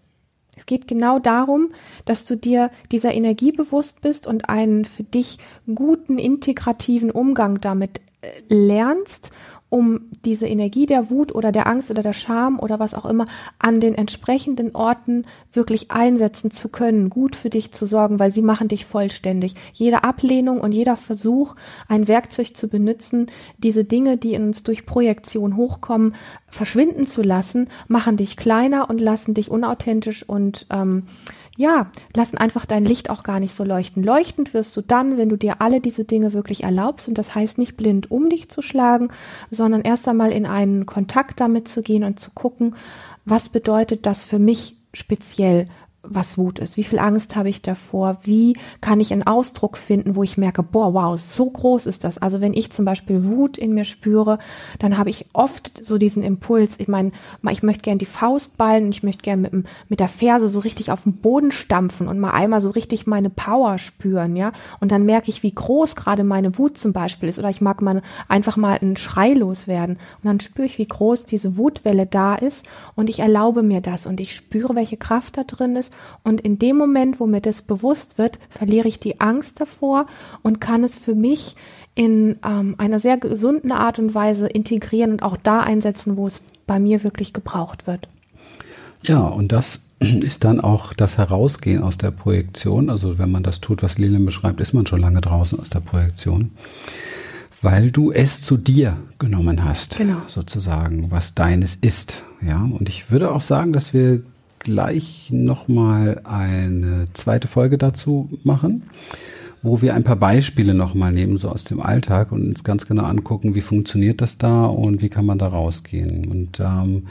Es 0.55 0.67
geht 0.67 0.87
genau 0.87 1.17
darum, 1.17 1.71
dass 2.05 2.25
du 2.25 2.37
dir 2.37 2.69
dieser 2.91 3.13
Energie 3.13 3.51
bewusst 3.51 4.01
bist 4.01 4.27
und 4.27 4.49
einen 4.49 4.85
für 4.85 5.03
dich 5.03 5.39
guten, 5.73 6.19
integrativen 6.19 7.09
Umgang 7.09 7.59
damit 7.59 7.99
äh, 8.21 8.29
lernst 8.47 9.31
um 9.69 10.01
diese 10.23 10.47
Energie 10.47 10.85
der 10.85 11.09
Wut 11.09 11.33
oder 11.33 11.51
der 11.51 11.67
Angst 11.67 11.89
oder 11.89 12.03
der 12.03 12.13
Scham 12.13 12.59
oder 12.59 12.79
was 12.79 12.93
auch 12.93 13.05
immer 13.05 13.25
an 13.59 13.79
den 13.79 13.95
entsprechenden 13.95 14.75
Orten 14.75 15.25
wirklich 15.51 15.91
einsetzen 15.91 16.51
zu 16.51 16.69
können, 16.69 17.09
gut 17.09 17.35
für 17.35 17.49
dich 17.49 17.71
zu 17.71 17.85
sorgen, 17.85 18.19
weil 18.19 18.31
sie 18.31 18.41
machen 18.41 18.67
dich 18.67 18.85
vollständig. 18.85 19.55
Jede 19.73 20.03
Ablehnung 20.03 20.61
und 20.61 20.71
jeder 20.71 20.95
Versuch, 20.95 21.55
ein 21.87 22.07
Werkzeug 22.07 22.55
zu 22.55 22.67
benutzen, 22.67 23.27
diese 23.57 23.85
Dinge, 23.85 24.17
die 24.17 24.33
in 24.33 24.43
uns 24.43 24.63
durch 24.63 24.85
Projektion 24.85 25.57
hochkommen, 25.57 26.15
verschwinden 26.47 27.07
zu 27.07 27.21
lassen, 27.21 27.67
machen 27.87 28.17
dich 28.17 28.37
kleiner 28.37 28.89
und 28.89 29.01
lassen 29.01 29.33
dich 29.33 29.49
unauthentisch 29.49 30.23
und 30.27 30.67
ähm, 30.71 31.03
ja, 31.57 31.89
lassen 32.13 32.37
einfach 32.37 32.65
dein 32.65 32.85
Licht 32.85 33.09
auch 33.09 33.23
gar 33.23 33.39
nicht 33.39 33.53
so 33.53 33.63
leuchten. 33.63 34.03
Leuchtend 34.03 34.53
wirst 34.53 34.75
du 34.75 34.81
dann, 34.81 35.17
wenn 35.17 35.29
du 35.29 35.37
dir 35.37 35.61
alle 35.61 35.79
diese 35.79 36.03
Dinge 36.03 36.33
wirklich 36.33 36.63
erlaubst. 36.63 37.07
Und 37.07 37.17
das 37.17 37.33
heißt 37.33 37.57
nicht 37.57 37.77
blind 37.77 38.11
um 38.11 38.29
dich 38.29 38.49
zu 38.49 38.61
schlagen, 38.61 39.09
sondern 39.51 39.81
erst 39.81 40.07
einmal 40.07 40.31
in 40.31 40.45
einen 40.45 40.85
Kontakt 40.85 41.39
damit 41.39 41.67
zu 41.67 41.81
gehen 41.81 42.03
und 42.03 42.19
zu 42.19 42.31
gucken, 42.31 42.75
was 43.23 43.49
bedeutet 43.49 44.05
das 44.05 44.23
für 44.23 44.39
mich 44.39 44.75
speziell? 44.93 45.67
Was 46.07 46.37
Wut 46.37 46.59
ist, 46.59 46.77
wie 46.77 46.83
viel 46.83 46.99
Angst 46.99 47.35
habe 47.35 47.49
ich 47.49 47.61
davor, 47.61 48.17
wie 48.23 48.57
kann 48.81 48.99
ich 48.99 49.11
einen 49.11 49.23
Ausdruck 49.23 49.77
finden, 49.77 50.15
wo 50.15 50.23
ich 50.23 50.37
merke, 50.37 50.63
boah, 50.63 50.93
wow, 50.93 51.19
so 51.19 51.49
groß 51.49 51.85
ist 51.85 52.03
das. 52.03 52.17
Also 52.17 52.41
wenn 52.41 52.53
ich 52.53 52.71
zum 52.71 52.85
Beispiel 52.85 53.23
Wut 53.25 53.57
in 53.57 53.73
mir 53.73 53.85
spüre, 53.85 54.39
dann 54.79 54.97
habe 54.97 55.09
ich 55.09 55.25
oft 55.33 55.71
so 55.83 55.97
diesen 55.97 56.23
Impuls, 56.23 56.79
ich 56.79 56.87
meine, 56.87 57.11
ich 57.51 57.63
möchte 57.63 57.83
gerne 57.83 57.97
die 57.97 58.05
Faust 58.05 58.57
ballen 58.57 58.85
und 58.85 58.95
ich 58.95 59.03
möchte 59.03 59.23
gerne 59.23 59.41
mit, 59.41 59.65
mit 59.89 59.99
der 59.99 60.07
Ferse 60.07 60.49
so 60.49 60.59
richtig 60.59 60.91
auf 60.91 61.03
den 61.03 61.17
Boden 61.17 61.51
stampfen 61.51 62.07
und 62.07 62.19
mal 62.19 62.31
einmal 62.31 62.61
so 62.61 62.69
richtig 62.69 63.07
meine 63.07 63.29
Power 63.29 63.77
spüren, 63.77 64.35
ja. 64.35 64.51
Und 64.79 64.91
dann 64.91 65.05
merke 65.05 65.29
ich, 65.29 65.43
wie 65.43 65.53
groß 65.53 65.95
gerade 65.95 66.23
meine 66.23 66.57
Wut 66.57 66.77
zum 66.77 66.93
Beispiel 66.93 67.29
ist. 67.29 67.39
Oder 67.39 67.49
ich 67.49 67.61
mag 67.61 67.81
mal 67.81 68.01
einfach 68.27 68.57
mal 68.57 68.77
einen 68.77 68.97
Schrei 68.97 69.33
loswerden. 69.33 69.95
Und 69.95 70.25
dann 70.25 70.39
spüre 70.39 70.67
ich, 70.67 70.77
wie 70.77 70.87
groß 70.87 71.25
diese 71.25 71.57
Wutwelle 71.57 72.05
da 72.05 72.35
ist. 72.35 72.65
Und 72.95 73.09
ich 73.09 73.19
erlaube 73.19 73.63
mir 73.63 73.81
das. 73.81 74.05
Und 74.05 74.19
ich 74.19 74.35
spüre, 74.35 74.75
welche 74.75 74.97
Kraft 74.97 75.37
da 75.37 75.43
drin 75.43 75.75
ist 75.75 75.94
und 76.23 76.41
in 76.41 76.57
dem 76.57 76.77
Moment, 76.77 77.19
wo 77.19 77.27
mir 77.27 77.41
das 77.41 77.61
bewusst 77.61 78.17
wird, 78.17 78.39
verliere 78.49 78.87
ich 78.87 78.99
die 78.99 79.21
Angst 79.21 79.61
davor 79.61 80.07
und 80.41 80.59
kann 80.59 80.83
es 80.83 80.97
für 80.97 81.15
mich 81.15 81.55
in 81.93 82.37
ähm, 82.45 82.75
einer 82.77 82.99
sehr 82.99 83.17
gesunden 83.17 83.71
Art 83.71 83.99
und 83.99 84.13
Weise 84.13 84.47
integrieren 84.47 85.11
und 85.11 85.23
auch 85.23 85.37
da 85.37 85.61
einsetzen, 85.61 86.17
wo 86.17 86.27
es 86.27 86.41
bei 86.67 86.79
mir 86.79 87.03
wirklich 87.03 87.31
gebraucht 87.31 87.87
wird. 87.87 88.07
Ja, 89.03 89.19
und 89.19 89.51
das 89.51 89.81
ist 89.99 90.43
dann 90.43 90.59
auch 90.59 90.93
das 90.93 91.17
Herausgehen 91.17 91.83
aus 91.83 91.97
der 91.97 92.11
Projektion. 92.11 92.89
Also 92.89 93.17
wenn 93.17 93.31
man 93.31 93.43
das 93.43 93.61
tut, 93.61 93.83
was 93.83 93.97
Lilian 93.97 94.25
beschreibt, 94.25 94.59
ist 94.59 94.73
man 94.73 94.85
schon 94.85 95.01
lange 95.01 95.21
draußen 95.21 95.59
aus 95.59 95.69
der 95.69 95.79
Projektion. 95.79 96.51
Weil 97.61 97.89
du 97.89 98.11
es 98.11 98.41
zu 98.41 98.57
dir 98.57 98.97
genommen 99.17 99.63
hast, 99.63 99.97
genau. 99.97 100.21
sozusagen, 100.27 101.09
was 101.09 101.33
deines 101.33 101.75
ist. 101.75 102.23
Ja, 102.45 102.61
und 102.61 102.89
ich 102.89 103.09
würde 103.09 103.31
auch 103.31 103.41
sagen, 103.41 103.73
dass 103.73 103.93
wir 103.93 104.21
gleich 104.65 105.29
nochmal 105.31 106.21
eine 106.23 107.05
zweite 107.13 107.47
Folge 107.47 107.77
dazu 107.77 108.29
machen, 108.43 108.89
wo 109.61 109.81
wir 109.81 109.93
ein 109.93 110.03
paar 110.03 110.15
Beispiele 110.15 110.73
nochmal 110.73 111.11
nehmen, 111.11 111.37
so 111.37 111.49
aus 111.49 111.63
dem 111.63 111.79
Alltag 111.79 112.31
und 112.31 112.47
uns 112.49 112.63
ganz 112.63 112.87
genau 112.87 113.03
angucken, 113.03 113.55
wie 113.55 113.61
funktioniert 113.61 114.21
das 114.21 114.37
da 114.37 114.65
und 114.65 115.01
wie 115.01 115.09
kann 115.09 115.25
man 115.25 115.37
da 115.37 115.47
rausgehen. 115.47 116.27
Und 116.27 116.59
ähm, 116.59 117.07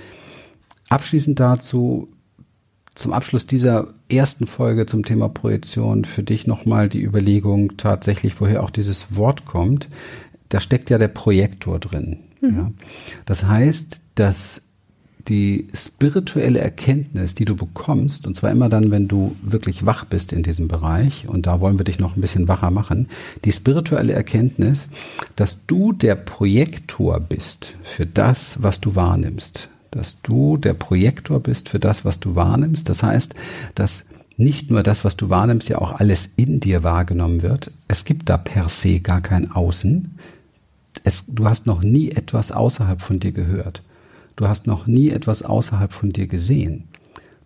abschließend 0.89 1.39
dazu, 1.39 2.09
zum 2.97 3.13
Abschluss 3.13 3.47
dieser 3.47 3.95
ersten 4.09 4.47
Folge 4.47 4.87
zum 4.87 5.05
Thema 5.05 5.29
Projektion 5.29 6.05
für 6.05 6.23
dich 6.23 6.47
nochmal 6.47 6.89
die 6.89 7.03
Überlegung 7.03 7.77
tatsächlich, 7.77 8.41
woher 8.41 8.63
auch 8.63 8.71
dieses 8.71 9.17
Wort 9.17 9.47
kommt. 9.47 9.89
da 10.49 10.61
steckt 10.61 10.91
ja 10.91 10.99
der 10.99 11.09
Projektor 11.09 11.79
drin. 11.79 12.19
Mhm. 12.41 12.57
Ja. 12.57 12.71
Das 13.27 13.45
heißt, 13.45 14.01
dass 14.15 14.63
die 15.29 15.69
spirituelle 15.73 16.59
Erkenntnis, 16.59 17.35
die 17.35 17.45
du 17.45 17.57
bekommst, 17.57 18.27
und 18.27 18.37
zwar 18.37 18.51
immer 18.51 18.69
dann, 18.69 18.91
wenn 18.91 19.09
du 19.09 19.35
wirklich 19.43 19.87
wach 19.87 20.05
bist 20.05 20.33
in 20.33 20.43
diesem 20.43 20.69
Bereich, 20.69 21.27
und 21.29 21.47
da 21.47 21.61
wollen 21.61 21.79
wir 21.79 21.85
dich 21.85 21.99
noch 21.99 22.17
ein 22.17 22.21
bisschen 22.21 22.49
wacher 22.49 22.71
machen, 22.71 23.09
die 23.45 23.53
spirituelle 23.53 24.13
Erkenntnis, 24.13 24.89
dass 25.37 25.59
du 25.67 25.93
der 25.93 26.15
Projektor 26.15 27.21
bist 27.21 27.75
für 27.83 28.07
das, 28.07 28.63
was 28.63 28.81
du 28.81 28.95
wahrnimmst. 28.95 29.69
Dass 29.91 30.21
du 30.23 30.57
der 30.57 30.75
Projektor 30.75 31.41
bist 31.41 31.69
für 31.69 31.79
das, 31.79 32.05
was 32.05 32.21
du 32.21 32.35
wahrnimmst. 32.35 32.89
Das 32.89 33.03
heißt, 33.03 33.35
dass 33.75 34.05
nicht 34.37 34.71
nur 34.71 34.83
das, 34.83 35.05
was 35.05 35.17
du 35.17 35.31
wahrnimmst, 35.31 35.69
ja 35.69 35.79
auch 35.79 35.93
alles 35.93 36.31
in 36.37 36.61
dir 36.61 36.83
wahrgenommen 36.83 37.43
wird. 37.43 37.71
Es 37.87 38.05
gibt 38.05 38.29
da 38.29 38.37
per 38.37 38.69
se 38.69 39.01
gar 39.01 39.21
kein 39.21 39.53
Außen. 39.53 40.19
Es, 41.05 41.25
du 41.29 41.47
hast 41.47 41.67
noch 41.67 41.83
nie 41.83 42.11
etwas 42.11 42.51
außerhalb 42.51 43.01
von 43.01 43.21
dir 43.21 43.33
gehört. 43.33 43.83
Du 44.37 44.49
hast 44.49 44.67
noch 44.67 44.87
nie 44.87 45.11
etwas 45.11 45.43
außerhalb 45.43 45.93
von 45.93 46.13
dir 46.13 46.27
gesehen. 46.27 46.85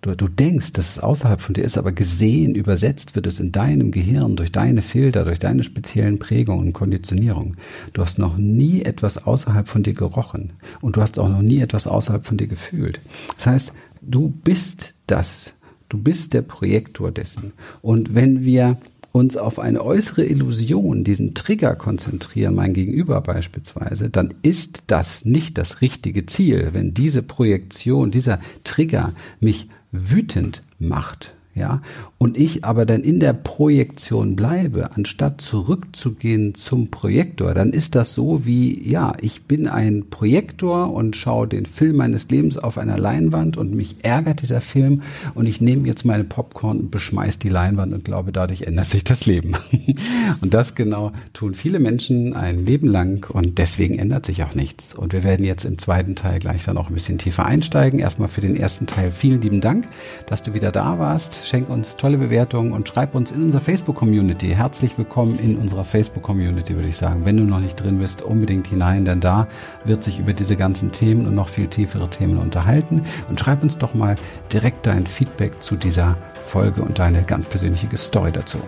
Du, 0.01 0.14
du 0.14 0.29
denkst, 0.29 0.74
dass 0.74 0.90
es 0.90 1.01
außerhalb 1.01 1.40
von 1.40 1.55
dir 1.55 1.64
ist, 1.64 1.77
aber 1.77 1.90
gesehen, 1.90 2.55
übersetzt 2.55 3.16
wird 3.16 3.27
es 3.27 3.40
in 3.40 3.51
deinem 3.51 3.90
Gehirn 3.90 4.37
durch 4.37 4.53
deine 4.53 4.81
Filter, 4.81 5.24
durch 5.24 5.40
deine 5.40 5.64
speziellen 5.64 6.20
Prägungen 6.20 6.68
und 6.68 6.72
Konditionierungen. 6.72 7.57
Du 7.94 8.03
hast 8.03 8.18
noch 8.18 8.37
nie 8.37 8.83
etwas 8.83 9.27
außerhalb 9.27 9.68
von 9.68 9.83
dir 9.83 9.94
gerochen 9.94 10.53
und 10.81 10.96
du 10.96 11.03
hast 11.03 11.18
auch 11.18 11.29
noch 11.29 11.42
nie 11.42 11.61
etwas 11.61 11.88
außerhalb 11.88 12.24
von 12.24 12.37
dir 12.37 12.46
gefühlt. 12.46 13.01
Das 13.37 13.46
heißt, 13.46 13.72
du 14.03 14.29
bist 14.29 14.94
das. 15.09 15.55
Du 15.88 15.98
bist 15.98 16.33
der 16.35 16.42
Projektor 16.42 17.11
dessen. 17.11 17.53
Und 17.83 18.14
wenn 18.14 18.44
wir 18.44 18.77
uns 19.18 19.37
auf 19.37 19.59
eine 19.59 19.85
äußere 19.85 20.24
Illusion, 20.24 21.04
diesen 21.04 21.35
Trigger 21.35 21.76
konzentrieren, 21.76 22.54
mein 22.54 22.72
Gegenüber 22.72 23.20
beispielsweise, 23.20 24.11
dann 24.11 24.35
ist 24.42 24.85
das 24.87 25.24
nicht 25.24 25.59
das 25.59 25.81
richtige 25.81 26.26
Ziel, 26.26 26.70
wenn 26.72 26.94
diese 26.94 27.22
Projektion, 27.22 28.11
dieser 28.11 28.40
Trigger 28.64 29.12
mich 29.40 29.68
wütend 29.92 30.62
macht, 30.78 31.35
ja, 31.59 31.83
und 32.16 32.38
ich 32.38 32.64
aber 32.64 32.87
dann 32.87 33.03
in 33.03 33.21
der 33.21 33.33
Projektion 33.33 34.37
bleibe, 34.37 34.92
anstatt 34.97 35.40
zurückzugehen 35.40 36.55
zum 36.55 36.90
Projektor, 36.90 37.55
dann 37.55 37.73
ist 37.73 37.94
das 37.94 38.14
so 38.14 38.47
wie, 38.47 38.88
ja, 38.88 39.12
ich 39.21 39.44
bin 39.44 39.68
ein 39.68 40.11
Projektor 40.11 40.92
und 40.92 41.16
schaue 41.16 41.49
den 41.49 41.66
Film 41.66 41.97
meines 41.97 42.29
Lebens 42.29 42.57
auf 42.57 42.79
einer 42.79 42.99
Leinwand 42.99 43.57
und 43.57 43.75
mich 43.75 43.97
ärgert 44.03 44.42
dieser 44.42 44.61
Film 44.61 45.03
und 45.35 45.47
ich 45.47 45.61
nehme 45.61 45.87
jetzt 45.87 46.05
meine 46.05 46.25
Popcorn 46.25 46.79
und 46.79 46.90
beschmeiß 46.90 47.38
die 47.38 47.49
Leinwand 47.49 47.92
und 47.92 48.05
glaube, 48.05 48.33
dadurch 48.33 48.62
ändert 48.62 48.87
sich 48.87 49.05
das 49.05 49.27
Leben. 49.27 49.53
und 50.40 50.55
das 50.55 50.75
genau 50.75 51.12
tun 51.33 51.55
viele 51.55 51.79
Menschen 51.79 52.35
ein 52.35 52.64
Leben 52.64 52.87
lang 52.87 53.29
und 53.31 53.59
deswegen 53.59 53.99
ändert 53.99 54.27
sich 54.27 54.42
auch 54.44 54.55
nichts. 54.55 54.94
Und 54.94 55.12
wir 55.12 55.25
werden 55.25 55.44
jetzt 55.44 55.64
im 55.64 55.79
zweiten 55.79 56.14
Teil 56.14 56.38
gleich 56.38 56.64
dann 56.64 56.77
auch 56.79 56.88
ein 56.88 56.94
bisschen 56.94 57.18
tiefer 57.18 57.44
einsteigen. 57.44 57.99
Erstmal 57.99 58.29
für 58.29 58.40
den 58.40 58.57
ersten 58.57 58.87
Teil 58.87 59.11
vielen 59.11 59.40
lieben 59.40 59.61
Dank, 59.61 59.88
dass 60.27 60.42
du 60.42 60.55
wieder 60.55 60.71
da 60.71 60.99
warst. 60.99 61.47
Schenk 61.48 61.70
uns 61.70 61.96
tolle 61.96 62.18
Bewertungen 62.18 62.72
und 62.72 62.90
schreib 62.90 63.14
uns 63.14 63.32
in 63.32 63.42
unserer 63.42 63.62
Facebook-Community. 63.62 64.48
Herzlich 64.48 64.98
willkommen 64.98 65.38
in 65.38 65.56
unserer 65.56 65.82
Facebook-Community, 65.82 66.74
würde 66.74 66.90
ich 66.90 66.98
sagen. 66.98 67.24
Wenn 67.24 67.38
du 67.38 67.44
noch 67.44 67.61
nicht 67.61 67.76
drin 67.76 68.00
bist, 68.00 68.20
unbedingt 68.20 68.66
hinein, 68.66 69.06
denn 69.06 69.20
da 69.20 69.46
wird 69.87 70.04
sich 70.04 70.18
über 70.18 70.34
diese 70.34 70.56
ganzen 70.56 70.92
Themen 70.92 71.26
und 71.26 71.34
noch 71.34 71.48
viel 71.48 71.66
tiefere 71.66 72.11
Themen 72.11 72.37
unterhalten. 72.37 73.02
Und 73.30 73.40
schreib 73.40 73.62
uns 73.62 73.78
doch 73.78 73.94
mal 73.94 74.16
direkt 74.52 74.84
dein 74.84 75.06
Feedback 75.06 75.62
zu 75.62 75.76
dieser 75.76 76.18
Folge 76.44 76.82
und 76.82 76.98
deine 76.98 77.22
ganz 77.22 77.46
persönliche 77.46 77.96
Story 77.96 78.30
dazu. 78.30 78.58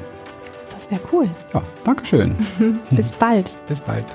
Das 0.71 0.91
wäre 0.91 1.03
cool. 1.13 1.29
Ja, 1.53 1.63
Dankeschön. 1.85 2.35
Bis 2.93 3.13
bald. 3.13 3.51
Bis 3.69 3.83
bald. 3.83 4.07